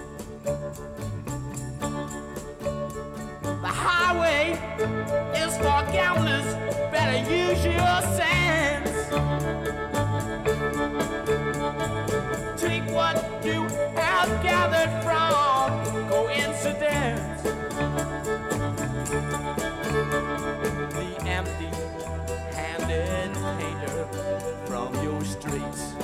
The 3.42 3.72
highway 3.86 4.52
is 5.36 5.56
for 5.56 5.82
gamblers, 5.92 6.54
better 6.92 7.18
use 7.30 7.64
your 7.64 8.02
sense. 8.16 9.97
You 13.48 13.62
have 13.96 14.28
gathered 14.42 14.90
from 15.02 15.70
coincidence. 16.08 17.42
The 20.92 21.16
empty-handed 21.26 23.32
painter 23.58 24.06
from 24.66 24.94
your 25.02 25.24
streets 25.24 25.94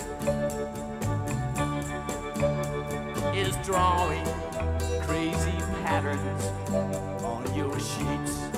is 3.37 3.55
drawing 3.67 4.25
crazy 5.03 5.59
patterns 5.83 6.45
on 7.23 7.55
your 7.55 7.79
sheets. 7.79 8.54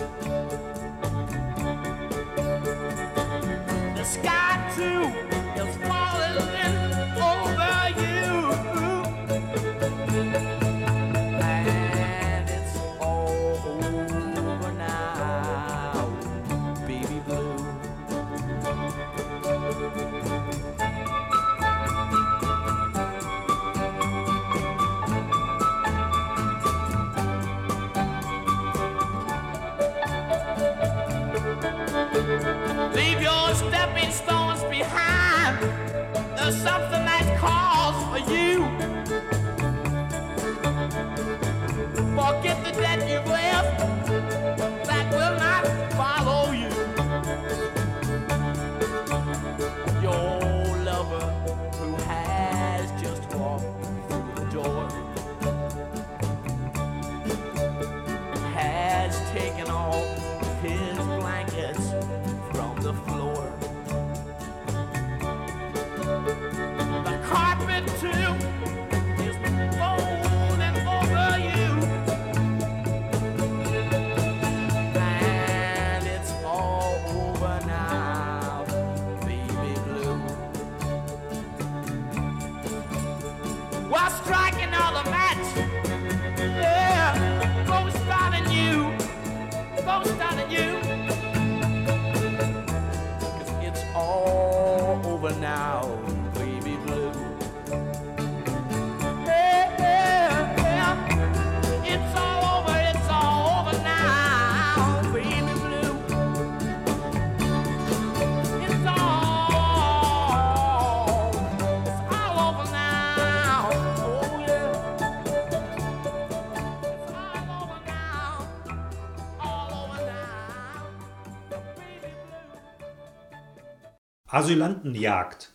Asylantenjagd. 124.36 125.50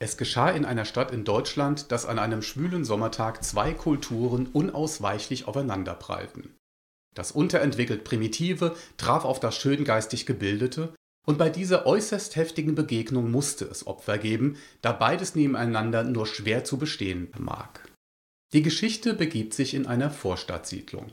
Es 0.00 0.16
geschah 0.16 0.50
in 0.50 0.64
einer 0.64 0.84
Stadt 0.84 1.12
in 1.12 1.22
Deutschland, 1.22 1.92
dass 1.92 2.04
an 2.04 2.18
einem 2.18 2.42
schwülen 2.42 2.84
Sommertag 2.84 3.44
zwei 3.44 3.72
Kulturen 3.72 4.48
unausweichlich 4.48 5.46
aufeinanderprallten. 5.46 6.56
Das 7.14 7.30
unterentwickelt 7.30 8.02
Primitive 8.02 8.74
traf 8.96 9.24
auf 9.24 9.38
das 9.38 9.56
schön 9.56 9.84
geistig 9.84 10.26
Gebildete, 10.26 10.92
und 11.28 11.38
bei 11.38 11.48
dieser 11.48 11.86
äußerst 11.86 12.34
heftigen 12.34 12.74
Begegnung 12.74 13.30
musste 13.30 13.66
es 13.66 13.86
Opfer 13.86 14.18
geben, 14.18 14.56
da 14.82 14.90
beides 14.90 15.36
nebeneinander 15.36 16.02
nur 16.02 16.26
schwer 16.26 16.64
zu 16.64 16.76
bestehen 16.76 17.28
vermag. 17.28 17.68
Die 18.52 18.62
Geschichte 18.62 19.14
begibt 19.14 19.54
sich 19.54 19.74
in 19.74 19.86
einer 19.86 20.10
Vorstadtsiedlung. 20.10 21.12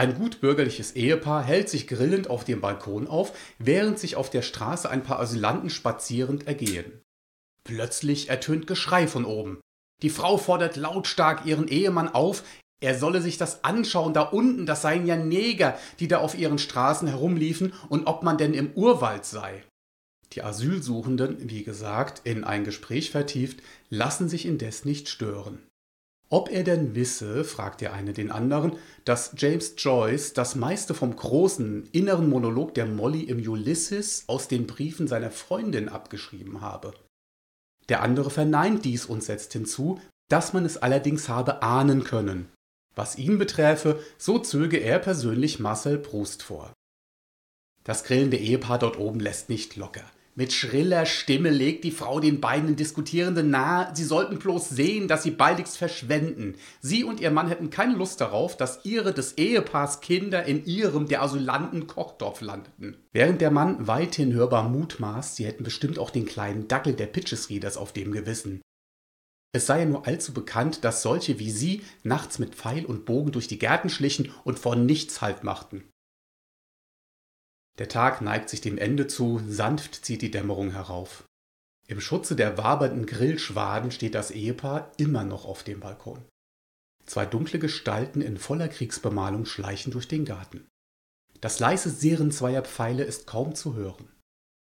Ein 0.00 0.14
gutbürgerliches 0.14 0.92
Ehepaar 0.92 1.44
hält 1.44 1.68
sich 1.68 1.86
grillend 1.86 2.30
auf 2.30 2.44
dem 2.44 2.62
Balkon 2.62 3.06
auf, 3.06 3.36
während 3.58 3.98
sich 3.98 4.16
auf 4.16 4.30
der 4.30 4.40
Straße 4.40 4.88
ein 4.88 5.02
paar 5.02 5.20
Asylanten 5.20 5.68
spazierend 5.68 6.46
ergehen. 6.46 7.02
Plötzlich 7.64 8.30
ertönt 8.30 8.66
Geschrei 8.66 9.06
von 9.06 9.26
oben. 9.26 9.60
Die 10.00 10.08
Frau 10.08 10.38
fordert 10.38 10.76
lautstark 10.76 11.44
ihren 11.44 11.68
Ehemann 11.68 12.08
auf, 12.08 12.44
er 12.82 12.98
solle 12.98 13.20
sich 13.20 13.36
das 13.36 13.62
anschauen, 13.62 14.14
da 14.14 14.22
unten, 14.22 14.64
das 14.64 14.80
seien 14.80 15.06
ja 15.06 15.16
Neger, 15.16 15.78
die 15.98 16.08
da 16.08 16.20
auf 16.20 16.34
ihren 16.34 16.56
Straßen 16.56 17.06
herumliefen, 17.06 17.74
und 17.90 18.06
ob 18.06 18.22
man 18.22 18.38
denn 18.38 18.54
im 18.54 18.72
Urwald 18.72 19.26
sei. 19.26 19.64
Die 20.32 20.42
Asylsuchenden, 20.42 21.50
wie 21.50 21.62
gesagt, 21.62 22.22
in 22.24 22.44
ein 22.44 22.64
Gespräch 22.64 23.10
vertieft, 23.10 23.62
lassen 23.90 24.30
sich 24.30 24.46
indes 24.46 24.86
nicht 24.86 25.10
stören. 25.10 25.58
Ob 26.32 26.48
er 26.48 26.62
denn 26.62 26.94
wisse, 26.94 27.42
fragt 27.42 27.80
der 27.80 27.92
eine 27.92 28.12
den 28.12 28.30
anderen, 28.30 28.78
dass 29.04 29.32
James 29.36 29.74
Joyce 29.76 30.32
das 30.32 30.54
meiste 30.54 30.94
vom 30.94 31.14
großen 31.14 31.88
inneren 31.90 32.28
Monolog 32.30 32.72
der 32.74 32.86
Molly 32.86 33.22
im 33.22 33.38
Ulysses 33.46 34.24
aus 34.28 34.46
den 34.46 34.68
Briefen 34.68 35.08
seiner 35.08 35.32
Freundin 35.32 35.88
abgeschrieben 35.88 36.60
habe. 36.60 36.94
Der 37.88 38.02
andere 38.02 38.30
verneint 38.30 38.84
dies 38.84 39.06
und 39.06 39.24
setzt 39.24 39.52
hinzu, 39.54 40.00
dass 40.28 40.52
man 40.52 40.64
es 40.64 40.76
allerdings 40.76 41.28
habe 41.28 41.62
ahnen 41.62 42.04
können. 42.04 42.48
Was 42.94 43.18
ihn 43.18 43.36
beträfe, 43.36 44.00
so 44.16 44.38
zöge 44.38 44.76
er 44.76 45.00
persönlich 45.00 45.58
Marcel 45.58 45.98
Proust 45.98 46.44
vor. 46.44 46.72
Das 47.82 48.04
grillende 48.04 48.36
Ehepaar 48.36 48.78
dort 48.78 48.98
oben 48.98 49.18
lässt 49.18 49.48
nicht 49.48 49.74
locker. 49.74 50.04
Mit 50.40 50.54
schriller 50.54 51.04
Stimme 51.04 51.50
legt 51.50 51.84
die 51.84 51.90
Frau 51.90 52.18
den 52.18 52.40
beiden 52.40 52.74
Diskutierenden 52.74 53.50
nahe, 53.50 53.94
sie 53.94 54.04
sollten 54.04 54.38
bloß 54.38 54.70
sehen, 54.70 55.06
dass 55.06 55.22
sie 55.22 55.32
baldigst 55.32 55.76
verschwenden. 55.76 56.54
Sie 56.80 57.04
und 57.04 57.20
ihr 57.20 57.30
Mann 57.30 57.48
hätten 57.48 57.68
keine 57.68 57.94
Lust 57.94 58.22
darauf, 58.22 58.56
dass 58.56 58.86
ihre 58.86 59.12
des 59.12 59.36
Ehepaars 59.36 60.00
Kinder 60.00 60.46
in 60.46 60.64
ihrem 60.64 61.08
der 61.08 61.20
Asylanten 61.20 61.86
Kochtopf 61.86 62.40
landeten. 62.40 62.96
Während 63.12 63.42
der 63.42 63.50
Mann 63.50 63.86
weithin 63.86 64.32
hörbar 64.32 64.66
mutmaßt, 64.66 65.36
sie 65.36 65.44
hätten 65.44 65.62
bestimmt 65.62 65.98
auch 65.98 66.08
den 66.08 66.24
kleinen 66.24 66.68
Dackel 66.68 66.94
der 66.94 67.08
Pitches 67.08 67.50
Readers 67.50 67.76
auf 67.76 67.92
dem 67.92 68.10
Gewissen. 68.10 68.62
Es 69.52 69.66
sei 69.66 69.80
ja 69.80 69.84
nur 69.84 70.06
allzu 70.06 70.32
bekannt, 70.32 70.84
dass 70.84 71.02
solche 71.02 71.38
wie 71.38 71.50
sie 71.50 71.82
nachts 72.02 72.38
mit 72.38 72.54
Pfeil 72.54 72.86
und 72.86 73.04
Bogen 73.04 73.32
durch 73.32 73.46
die 73.46 73.58
Gärten 73.58 73.90
schlichen 73.90 74.32
und 74.44 74.58
vor 74.58 74.74
nichts 74.74 75.20
Halt 75.20 75.44
machten. 75.44 75.84
Der 77.80 77.88
Tag 77.88 78.20
neigt 78.20 78.50
sich 78.50 78.60
dem 78.60 78.76
Ende 78.76 79.06
zu, 79.06 79.40
sanft 79.48 80.04
zieht 80.04 80.20
die 80.20 80.30
Dämmerung 80.30 80.72
herauf. 80.72 81.24
Im 81.88 81.98
Schutze 81.98 82.36
der 82.36 82.58
wabernden 82.58 83.06
Grillschwaden 83.06 83.90
steht 83.90 84.14
das 84.14 84.30
Ehepaar 84.30 84.92
immer 84.98 85.24
noch 85.24 85.46
auf 85.46 85.62
dem 85.64 85.80
Balkon. 85.80 86.22
Zwei 87.06 87.24
dunkle 87.24 87.58
Gestalten 87.58 88.20
in 88.20 88.36
voller 88.36 88.68
Kriegsbemalung 88.68 89.46
schleichen 89.46 89.92
durch 89.92 90.06
den 90.06 90.26
Garten. 90.26 90.68
Das 91.40 91.58
leise 91.58 91.88
Sirren 91.88 92.32
zweier 92.32 92.60
Pfeile 92.60 93.04
ist 93.04 93.26
kaum 93.26 93.54
zu 93.54 93.74
hören. 93.74 94.12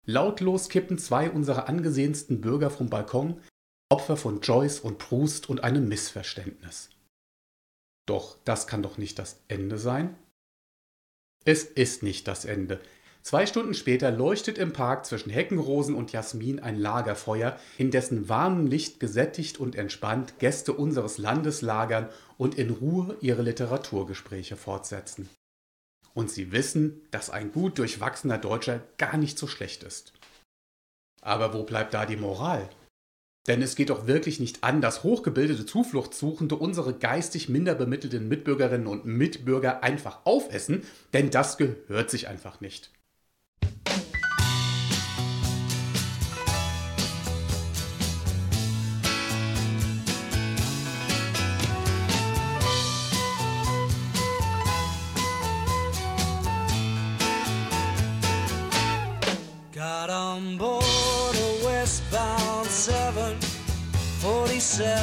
Lautlos 0.06 0.70
kippen 0.70 0.98
zwei 0.98 1.30
unserer 1.30 1.68
angesehensten 1.68 2.40
Bürger 2.40 2.70
vom 2.70 2.90
Balkon, 2.90 3.42
Opfer 3.90 4.16
von 4.16 4.40
Joyce 4.40 4.80
und 4.80 4.98
Proust 4.98 5.50
und 5.50 5.62
einem 5.66 5.90
Missverständnis. 5.90 6.90
Doch 8.06 8.38
das 8.46 8.66
kann 8.66 8.82
doch 8.82 8.98
nicht 8.98 9.20
das 9.20 9.44
Ende 9.50 9.78
sein? 9.78 10.16
Es 11.46 11.64
ist 11.64 12.04
nicht 12.04 12.28
das 12.28 12.46
Ende. 12.46 12.80
Zwei 13.22 13.46
Stunden 13.46 13.74
später 13.74 14.12
leuchtet 14.12 14.58
im 14.58 14.74
Park 14.74 15.06
zwischen 15.06 15.30
Heckenrosen 15.30 15.96
und 15.96 16.12
Jasmin 16.12 16.60
ein 16.60 16.78
Lagerfeuer, 16.78 17.58
in 17.78 17.90
dessen 17.90 18.28
warmem 18.28 18.68
Licht 18.68 19.00
gesättigt 19.00 19.60
und 19.60 19.76
entspannt 19.76 20.40
Gäste 20.40 20.74
unseres 20.74 21.18
Landes 21.18 21.62
lagern 21.62 22.10
und 22.38 22.56
in 22.56 22.70
Ruhe 22.70 23.18
ihre 23.22 23.42
Literaturgespräche 23.42 24.58
fortsetzen. 24.58 25.30
Und 26.14 26.30
sie 26.30 26.52
wissen, 26.52 27.02
dass 27.12 27.30
ein 27.30 27.54
gut 27.54 27.78
durchwachsener 27.80 28.38
Deutscher 28.38 28.82
gar 28.98 29.16
nicht 29.16 29.38
so 29.38 29.48
schlecht 29.48 29.84
ist. 29.84 30.12
Aber 31.22 31.54
wo 31.54 31.64
bleibt 31.64 31.94
da 31.94 32.06
die 32.06 32.18
Moral? 32.18 32.70
Denn 33.48 33.62
es 33.62 33.76
geht 33.76 33.90
doch 33.90 34.08
wirklich 34.08 34.40
nicht 34.40 34.64
an, 34.64 34.80
dass 34.80 35.04
hochgebildete 35.04 35.66
Zufluchtssuchende 35.66 36.56
unsere 36.56 36.94
geistig 36.94 37.50
minder 37.50 37.76
bemittelten 37.76 38.30
Mitbürgerinnen 38.30 38.88
und 38.88 39.06
Mitbürger 39.06 39.84
einfach 39.84 40.26
aufessen, 40.26 40.84
denn 41.12 41.30
das 41.30 41.58
gehört 41.58 42.10
sich 42.10 42.30
einfach 42.30 42.62
nicht. 42.62 42.92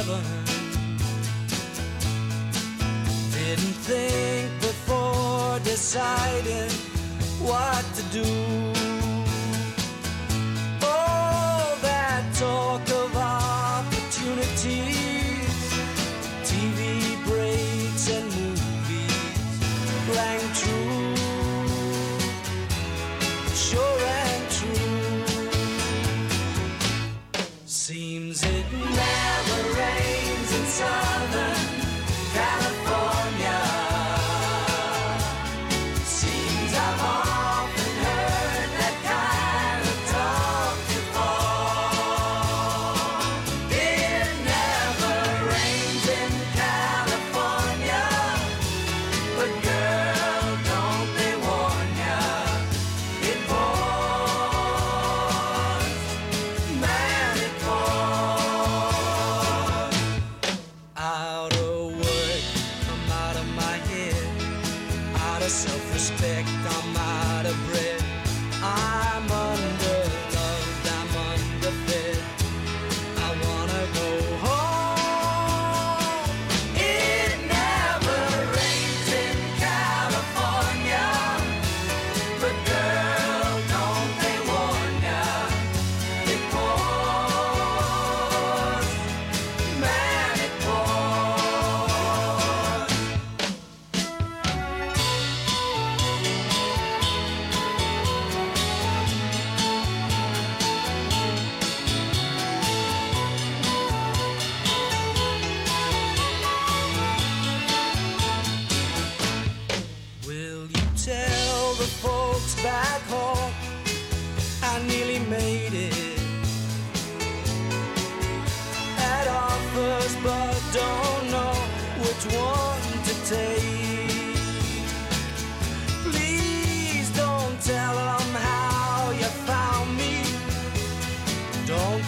747. 0.01 0.23
Didn't 3.31 3.77
think 3.85 4.49
before 4.59 5.59
deciding 5.63 6.71
what 7.39 7.85
to 7.95 8.03
do. 8.11 8.25
All 10.83 11.75
that 11.81 12.23
talk 12.35 12.81
of 12.89 13.15
opportunities, 13.15 14.63
TV 16.49 17.23
breaks 17.25 18.09
and 18.09 18.25
movies 18.39 19.59
rang 20.15 20.45
true 20.61 21.15
sure 23.53 24.10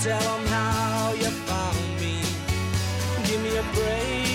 tell 0.03 0.19
them 0.19 0.45
how 0.47 1.13
you 1.13 1.31
found 1.47 1.77
me. 2.01 2.19
Give 3.25 3.41
me 3.41 3.55
a 3.55 3.63
break. 3.73 4.32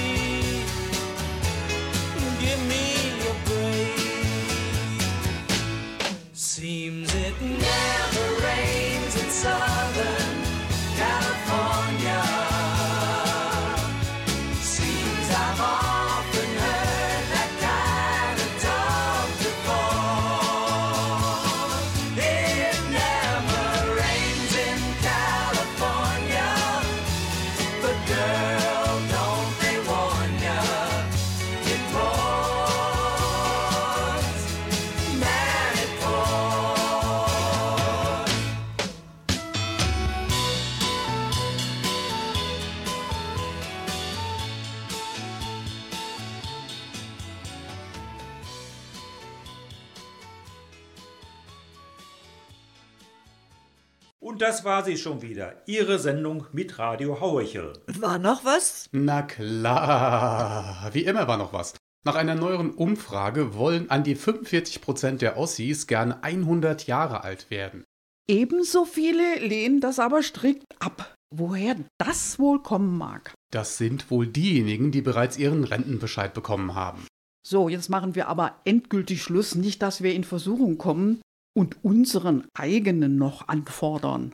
Das 54.48 54.64
war 54.64 54.82
sie 54.82 54.96
schon 54.96 55.20
wieder, 55.20 55.62
Ihre 55.66 55.98
Sendung 55.98 56.46
mit 56.52 56.78
Radio 56.78 57.20
Hauechel. 57.20 57.74
War 58.00 58.18
noch 58.18 58.46
was? 58.46 58.88
Na 58.92 59.20
klar, 59.20 60.88
wie 60.94 61.04
immer 61.04 61.28
war 61.28 61.36
noch 61.36 61.52
was. 61.52 61.74
Nach 62.06 62.14
einer 62.14 62.34
neueren 62.34 62.70
Umfrage 62.70 63.52
wollen 63.52 63.90
an 63.90 64.04
die 64.04 64.16
45% 64.16 65.18
der 65.18 65.36
Ossis 65.36 65.86
gerne 65.86 66.22
100 66.22 66.86
Jahre 66.86 67.24
alt 67.24 67.50
werden. 67.50 67.84
Ebenso 68.26 68.86
viele 68.86 69.38
lehnen 69.38 69.80
das 69.80 69.98
aber 69.98 70.22
strikt 70.22 70.64
ab. 70.78 71.14
Woher 71.30 71.76
das 71.98 72.38
wohl 72.38 72.62
kommen 72.62 72.96
mag. 72.96 73.34
Das 73.52 73.76
sind 73.76 74.10
wohl 74.10 74.26
diejenigen, 74.26 74.92
die 74.92 75.02
bereits 75.02 75.36
ihren 75.36 75.64
Rentenbescheid 75.64 76.32
bekommen 76.32 76.74
haben. 76.74 77.06
So, 77.46 77.68
jetzt 77.68 77.90
machen 77.90 78.14
wir 78.14 78.28
aber 78.28 78.54
endgültig 78.64 79.22
Schluss, 79.22 79.54
nicht, 79.54 79.82
dass 79.82 80.02
wir 80.02 80.14
in 80.14 80.24
Versuchung 80.24 80.78
kommen 80.78 81.20
und 81.58 81.84
unseren 81.84 82.46
eigenen 82.54 83.16
noch 83.16 83.48
anfordern. 83.48 84.32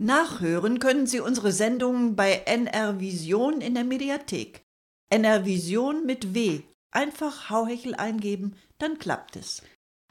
Nachhören 0.00 0.80
können 0.80 1.06
Sie 1.06 1.20
unsere 1.20 1.52
Sendungen 1.52 2.16
bei 2.16 2.42
NR 2.46 2.98
Vision 2.98 3.60
in 3.60 3.74
der 3.74 3.84
Mediathek. 3.84 4.64
NR 5.08 5.44
Vision 5.44 6.04
mit 6.04 6.34
W. 6.34 6.62
Einfach 6.90 7.48
Hauhechel 7.48 7.94
eingeben, 7.94 8.56
dann 8.78 8.98
klappt 8.98 9.36
es. 9.36 9.62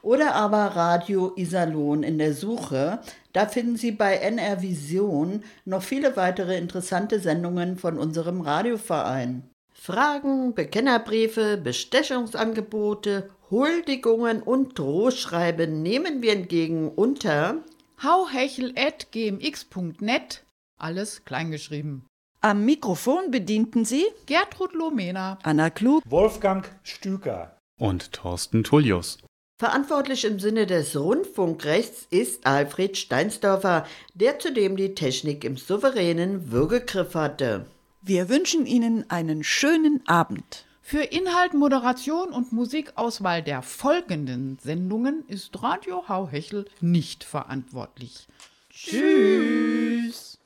Oder 0.02 0.34
aber 0.34 0.76
Radio 0.76 1.34
Iserlohn 1.36 2.02
in 2.02 2.16
der 2.18 2.32
Suche. 2.32 3.00
Da 3.34 3.46
finden 3.46 3.76
Sie 3.76 3.90
bei 3.90 4.16
NR 4.16 4.62
Vision 4.62 5.44
noch 5.66 5.82
viele 5.82 6.16
weitere 6.16 6.56
interessante 6.56 7.20
Sendungen 7.20 7.76
von 7.76 7.98
unserem 7.98 8.40
Radioverein. 8.40 9.50
Fragen, 9.80 10.54
Bekennerbriefe, 10.54 11.56
Bestechungsangebote, 11.56 13.30
Huldigungen 13.50 14.42
und 14.42 14.78
Drohschreiben 14.78 15.82
nehmen 15.82 16.20
wir 16.20 16.32
entgegen 16.32 16.90
unter 16.90 17.62
hauhechel.gmx.net, 18.02 20.44
alles 20.78 21.24
kleingeschrieben. 21.24 22.04
Am 22.40 22.64
Mikrofon 22.64 23.30
bedienten 23.30 23.84
Sie 23.84 24.06
Gertrud 24.26 24.74
Lomena. 24.74 25.38
Anna 25.42 25.70
Klug. 25.70 26.02
Wolfgang 26.06 26.68
Stüker. 26.82 27.56
Und 27.80 28.12
Thorsten 28.12 28.64
Tullius. 28.64 29.18
Verantwortlich 29.60 30.24
im 30.24 30.38
Sinne 30.38 30.66
des 30.66 30.96
Rundfunkrechts 30.96 32.06
ist 32.10 32.46
Alfred 32.46 32.96
Steinsdorfer, 32.96 33.86
der 34.14 34.38
zudem 34.38 34.76
die 34.76 34.94
Technik 34.94 35.44
im 35.44 35.56
souveränen 35.56 36.52
Würgegriff 36.52 37.14
hatte. 37.14 37.66
Wir 38.00 38.28
wünschen 38.28 38.64
Ihnen 38.64 39.10
einen 39.10 39.42
schönen 39.42 40.06
Abend. 40.06 40.64
Für 40.82 41.02
Inhalt, 41.02 41.52
Moderation 41.52 42.28
und 42.30 42.52
Musikauswahl 42.52 43.42
der 43.42 43.62
folgenden 43.62 44.56
Sendungen 44.62 45.24
ist 45.26 45.62
Radio 45.62 46.08
Hauhechel 46.08 46.66
nicht 46.80 47.24
verantwortlich. 47.24 48.28
Tschüss. 48.70 50.37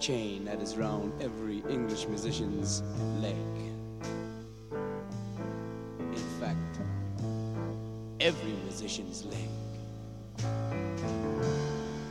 Chain 0.00 0.44
that 0.44 0.60
is 0.60 0.76
round 0.76 1.12
every 1.22 1.62
English 1.68 2.06
musician's 2.08 2.82
leg. 3.20 3.36
In 5.98 6.40
fact, 6.40 6.80
every 8.20 8.52
musician's 8.64 9.24
leg. 9.24 9.48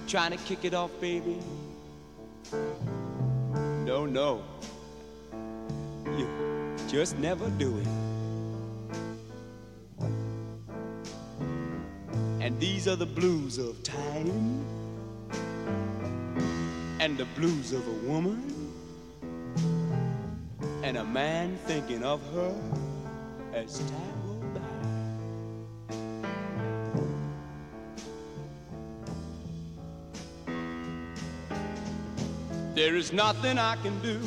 Trying 0.08 0.32
to 0.32 0.38
kick 0.38 0.66
it 0.66 0.74
off, 0.74 0.92
baby? 1.00 1.40
No, 3.84 4.06
no. 4.06 4.44
You 6.18 6.28
just 6.88 7.18
never 7.18 7.50
do 7.52 7.78
it. 7.78 7.88
And 12.42 12.60
these 12.60 12.88
are 12.88 12.96
the 12.96 13.06
blues 13.06 13.58
of 13.58 13.82
time 13.84 14.66
and 17.06 17.18
the 17.20 17.26
blues 17.40 17.72
of 17.72 17.88
a 17.88 17.98
woman 18.10 18.42
and 20.82 20.98
a 20.98 21.04
man 21.04 21.56
thinking 21.68 22.04
of 22.04 22.20
her 22.34 22.52
as 23.54 23.78
time 23.78 24.22
goes 24.26 24.42
by. 24.56 24.62
There 32.74 32.96
is 32.96 33.14
nothing 33.14 33.60
I 33.60 33.76
can 33.84 34.02
do 34.02 34.20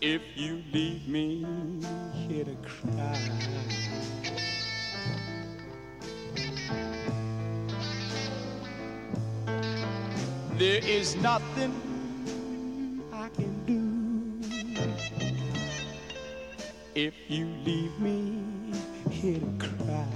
if 0.00 0.22
you 0.36 0.62
leave 0.72 1.08
me 1.08 1.44
here 2.28 2.44
to 2.44 2.54
cry. 2.62 4.01
Is 10.84 11.16
nothing 11.16 11.72
I 13.12 13.28
can 13.30 13.64
do 13.66 14.40
if 16.94 17.14
you 17.28 17.46
leave 17.64 17.98
me 18.00 18.74
here 19.10 19.40
to 19.40 19.58
cry. 19.58 20.06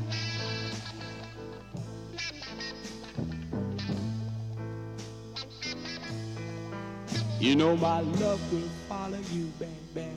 You 7.38 7.54
know 7.56 7.76
my 7.76 8.00
love 8.00 8.40
will 8.52 8.68
follow 8.88 9.20
you, 9.32 9.52
baby. 9.58 10.08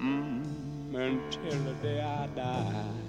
Mm, 0.00 0.94
until 0.94 1.58
the 1.64 1.74
day 1.82 2.00
I 2.02 2.26
die. 2.28 2.99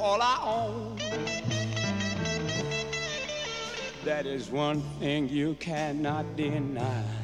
All 0.00 0.22
I 0.22 0.38
own. 0.42 0.96
That 4.04 4.26
is 4.26 4.50
one 4.50 4.80
thing 4.98 5.28
you 5.28 5.54
cannot 5.60 6.36
deny. 6.36 7.19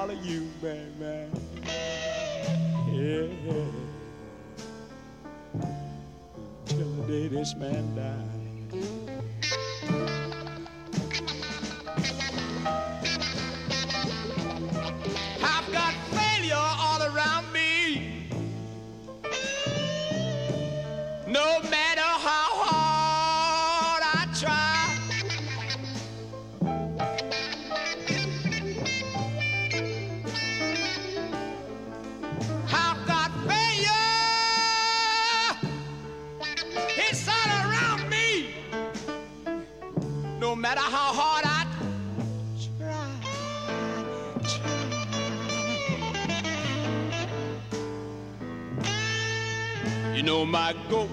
Follow 0.00 0.14
you, 0.22 0.48
baby. 0.62 1.28
Yeah. 2.90 3.28
Till 6.64 6.90
the 6.94 7.02
day 7.06 7.28
this 7.28 7.54
man 7.56 7.84
dies. 7.94 8.99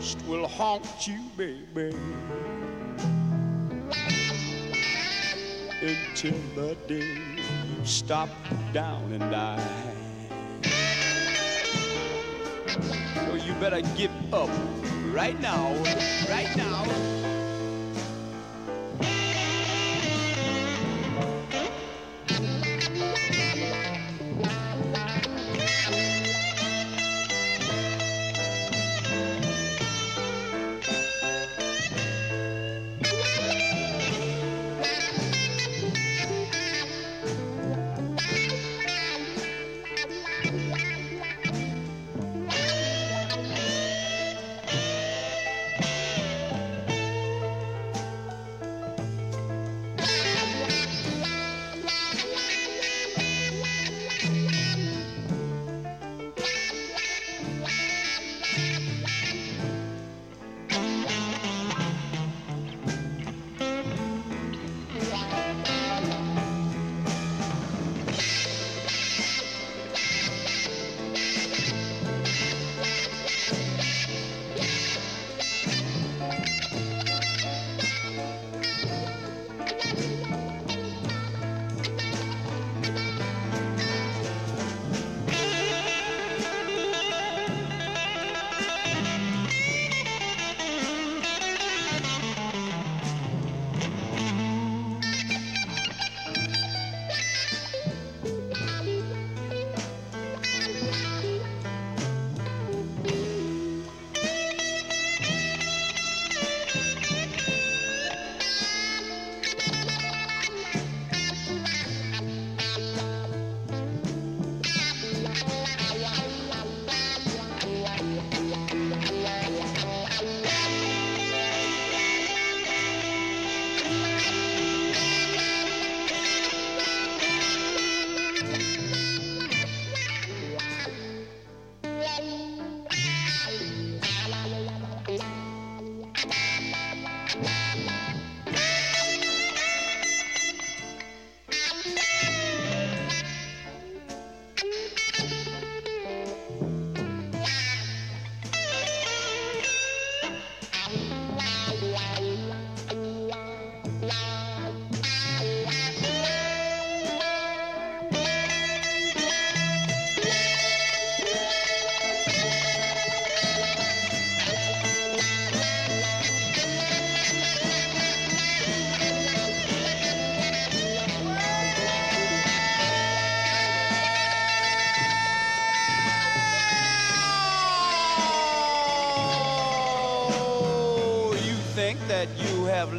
Ghost 0.08 0.26
will 0.28 0.48
haunt 0.48 1.08
you, 1.08 1.20
baby. 1.36 1.96
Until 5.82 6.40
the 6.56 6.78
day 6.88 7.18
you 7.68 7.86
stop 7.86 8.30
down 8.74 9.12
and 9.12 9.32
die. 9.32 9.70
So 13.16 13.36
you 13.36 13.54
better 13.56 13.82
give 13.96 14.12
up 14.34 14.50
right 15.14 15.40
now, 15.42 15.74
right 16.30 16.56
now. 16.56 17.17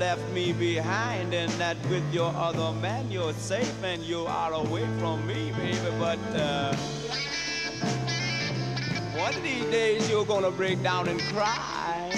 Left 0.08 0.32
me 0.32 0.54
behind 0.54 1.34
and 1.34 1.52
that 1.60 1.76
with 1.90 2.14
your 2.14 2.32
other 2.34 2.72
man 2.80 3.10
you're 3.10 3.34
safe 3.34 3.84
and 3.84 4.02
you 4.02 4.24
are 4.24 4.54
away 4.54 4.86
from 4.98 5.26
me, 5.26 5.52
baby. 5.52 5.76
But 5.98 6.18
uh, 6.34 6.74
one 9.20 9.34
of 9.34 9.42
these 9.42 9.66
days 9.66 10.08
you're 10.08 10.24
gonna 10.24 10.50
break 10.50 10.82
down 10.82 11.08
and 11.08 11.20
cry. 11.34 12.10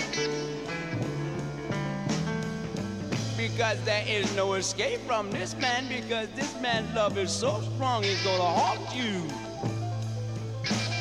Because 3.37 3.83
there 3.83 4.05
is 4.07 4.37
no 4.37 4.55
escape 4.55 5.01
from 5.01 5.33
this 5.33 5.57
man, 5.57 5.89
because 5.89 6.29
this 6.37 6.55
man's 6.61 6.95
love 6.95 7.19
is 7.19 7.33
so 7.33 7.61
strong, 7.75 8.05
he's 8.05 8.23
gonna 8.23 8.53
haunt 8.61 8.87
you. 8.95 9.17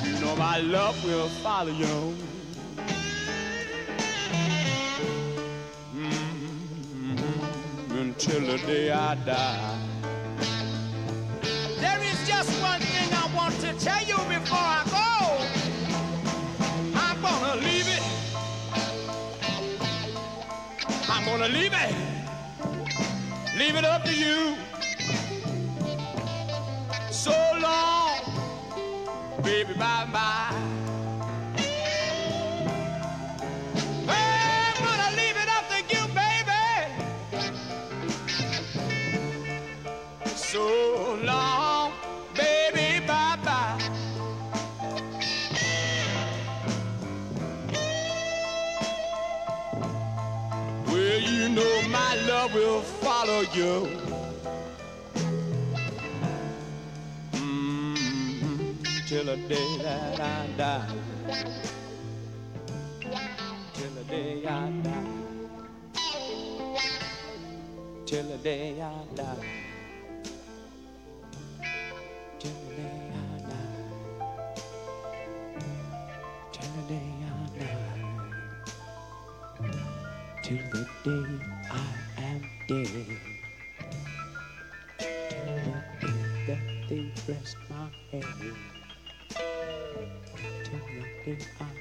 You 0.10 0.20
know 0.26 0.36
my 0.38 0.58
love 0.58 0.98
will 1.06 1.30
follow 1.46 1.72
you. 1.72 2.29
Until 8.30 8.58
the 8.58 8.64
day 8.68 8.92
I 8.92 9.16
die. 9.26 9.78
There 11.80 12.00
is 12.04 12.28
just 12.28 12.52
one 12.62 12.80
thing 12.80 13.12
I 13.12 13.28
want 13.36 13.56
to 13.62 13.74
tell 13.84 14.04
you 14.06 14.18
before 14.30 14.68
I 14.80 14.84
go. 14.86 15.10
I'm 16.94 17.20
gonna 17.24 17.56
leave 17.60 17.88
it. 17.88 18.04
I'm 21.10 21.26
gonna 21.26 21.48
leave 21.48 21.74
it. 21.74 21.96
Leave 23.58 23.76
it 23.76 23.84
up 23.84 24.04
to 24.04 24.14
you. 24.14 24.56
So 27.10 27.32
long, 27.60 28.20
baby, 29.42 29.74
bye 29.74 30.08
bye. 30.14 30.49
Follow 53.46 53.56
you. 53.56 54.00
Mm, 57.34 59.08
Till 59.08 59.26
the 59.26 59.38
day 59.38 59.78
that 59.84 60.20
I 60.20 60.48
die. 60.58 60.96
Till 63.74 63.92
the 63.92 64.04
day 64.04 64.46
I 64.46 64.70
die. 64.84 65.06
Till 68.06 68.24
the 68.24 68.38
day 68.38 68.82
I 68.82 69.06
die. 69.16 69.36
Till 72.40 72.52
the 72.52 72.76
day 72.76 73.12
I 73.14 73.40
die. 73.50 74.02
Till 76.52 76.72
the 76.76 76.84
day 76.90 77.12
I 77.26 77.60
die. 77.60 78.34
Till 80.44 80.58
the 80.72 80.88
day 81.04 81.46
I 81.72 81.74
am 82.18 82.42
dead. 82.68 83.29
Rest 87.30 87.58
my 87.70 87.90
head. 88.12 88.24
Till 90.64 90.80
the 91.26 91.36
day 91.36 91.46
I 91.60 91.79